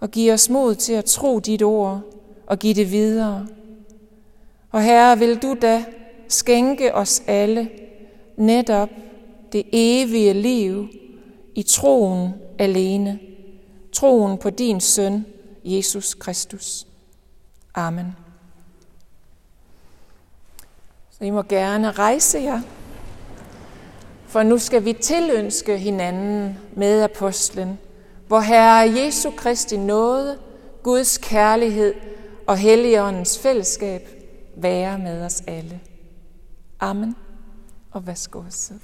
og 0.00 0.10
giv 0.10 0.32
os 0.32 0.50
mod 0.50 0.74
til 0.74 0.92
at 0.92 1.04
tro 1.04 1.38
dit 1.38 1.62
ord 1.62 2.00
og 2.46 2.58
give 2.58 2.74
det 2.74 2.90
videre. 2.90 3.46
Og 4.70 4.82
Herre, 4.82 5.18
vil 5.18 5.42
du 5.42 5.56
da 5.62 5.84
skænke 6.28 6.94
os 6.94 7.22
alle 7.26 7.70
netop 8.36 8.88
det 9.52 9.62
evige 9.72 10.32
liv 10.32 10.88
i 11.54 11.62
troen 11.62 12.30
alene 12.58 13.18
troen 14.02 14.38
på 14.38 14.50
din 14.50 14.80
søn, 14.80 15.26
Jesus 15.64 16.14
Kristus. 16.14 16.86
Amen. 17.74 18.16
Så 21.10 21.24
I 21.24 21.30
må 21.30 21.42
gerne 21.42 21.90
rejse 21.90 22.38
jer, 22.38 22.60
for 24.26 24.42
nu 24.42 24.58
skal 24.58 24.84
vi 24.84 24.92
tilønske 24.92 25.78
hinanden 25.78 26.58
med 26.76 27.02
apostlen, 27.02 27.78
hvor 28.26 28.40
Herre 28.40 29.00
Jesu 29.00 29.30
Kristi 29.30 29.76
nåde, 29.76 30.38
Guds 30.82 31.18
kærlighed 31.18 31.94
og 32.46 32.56
Helligåndens 32.56 33.38
fællesskab 33.38 34.08
være 34.56 34.98
med 34.98 35.24
os 35.24 35.42
alle. 35.46 35.80
Amen. 36.80 37.16
Og 37.92 38.06
værsgo 38.06 38.42
at 38.46 38.54
sidde. 38.54 38.80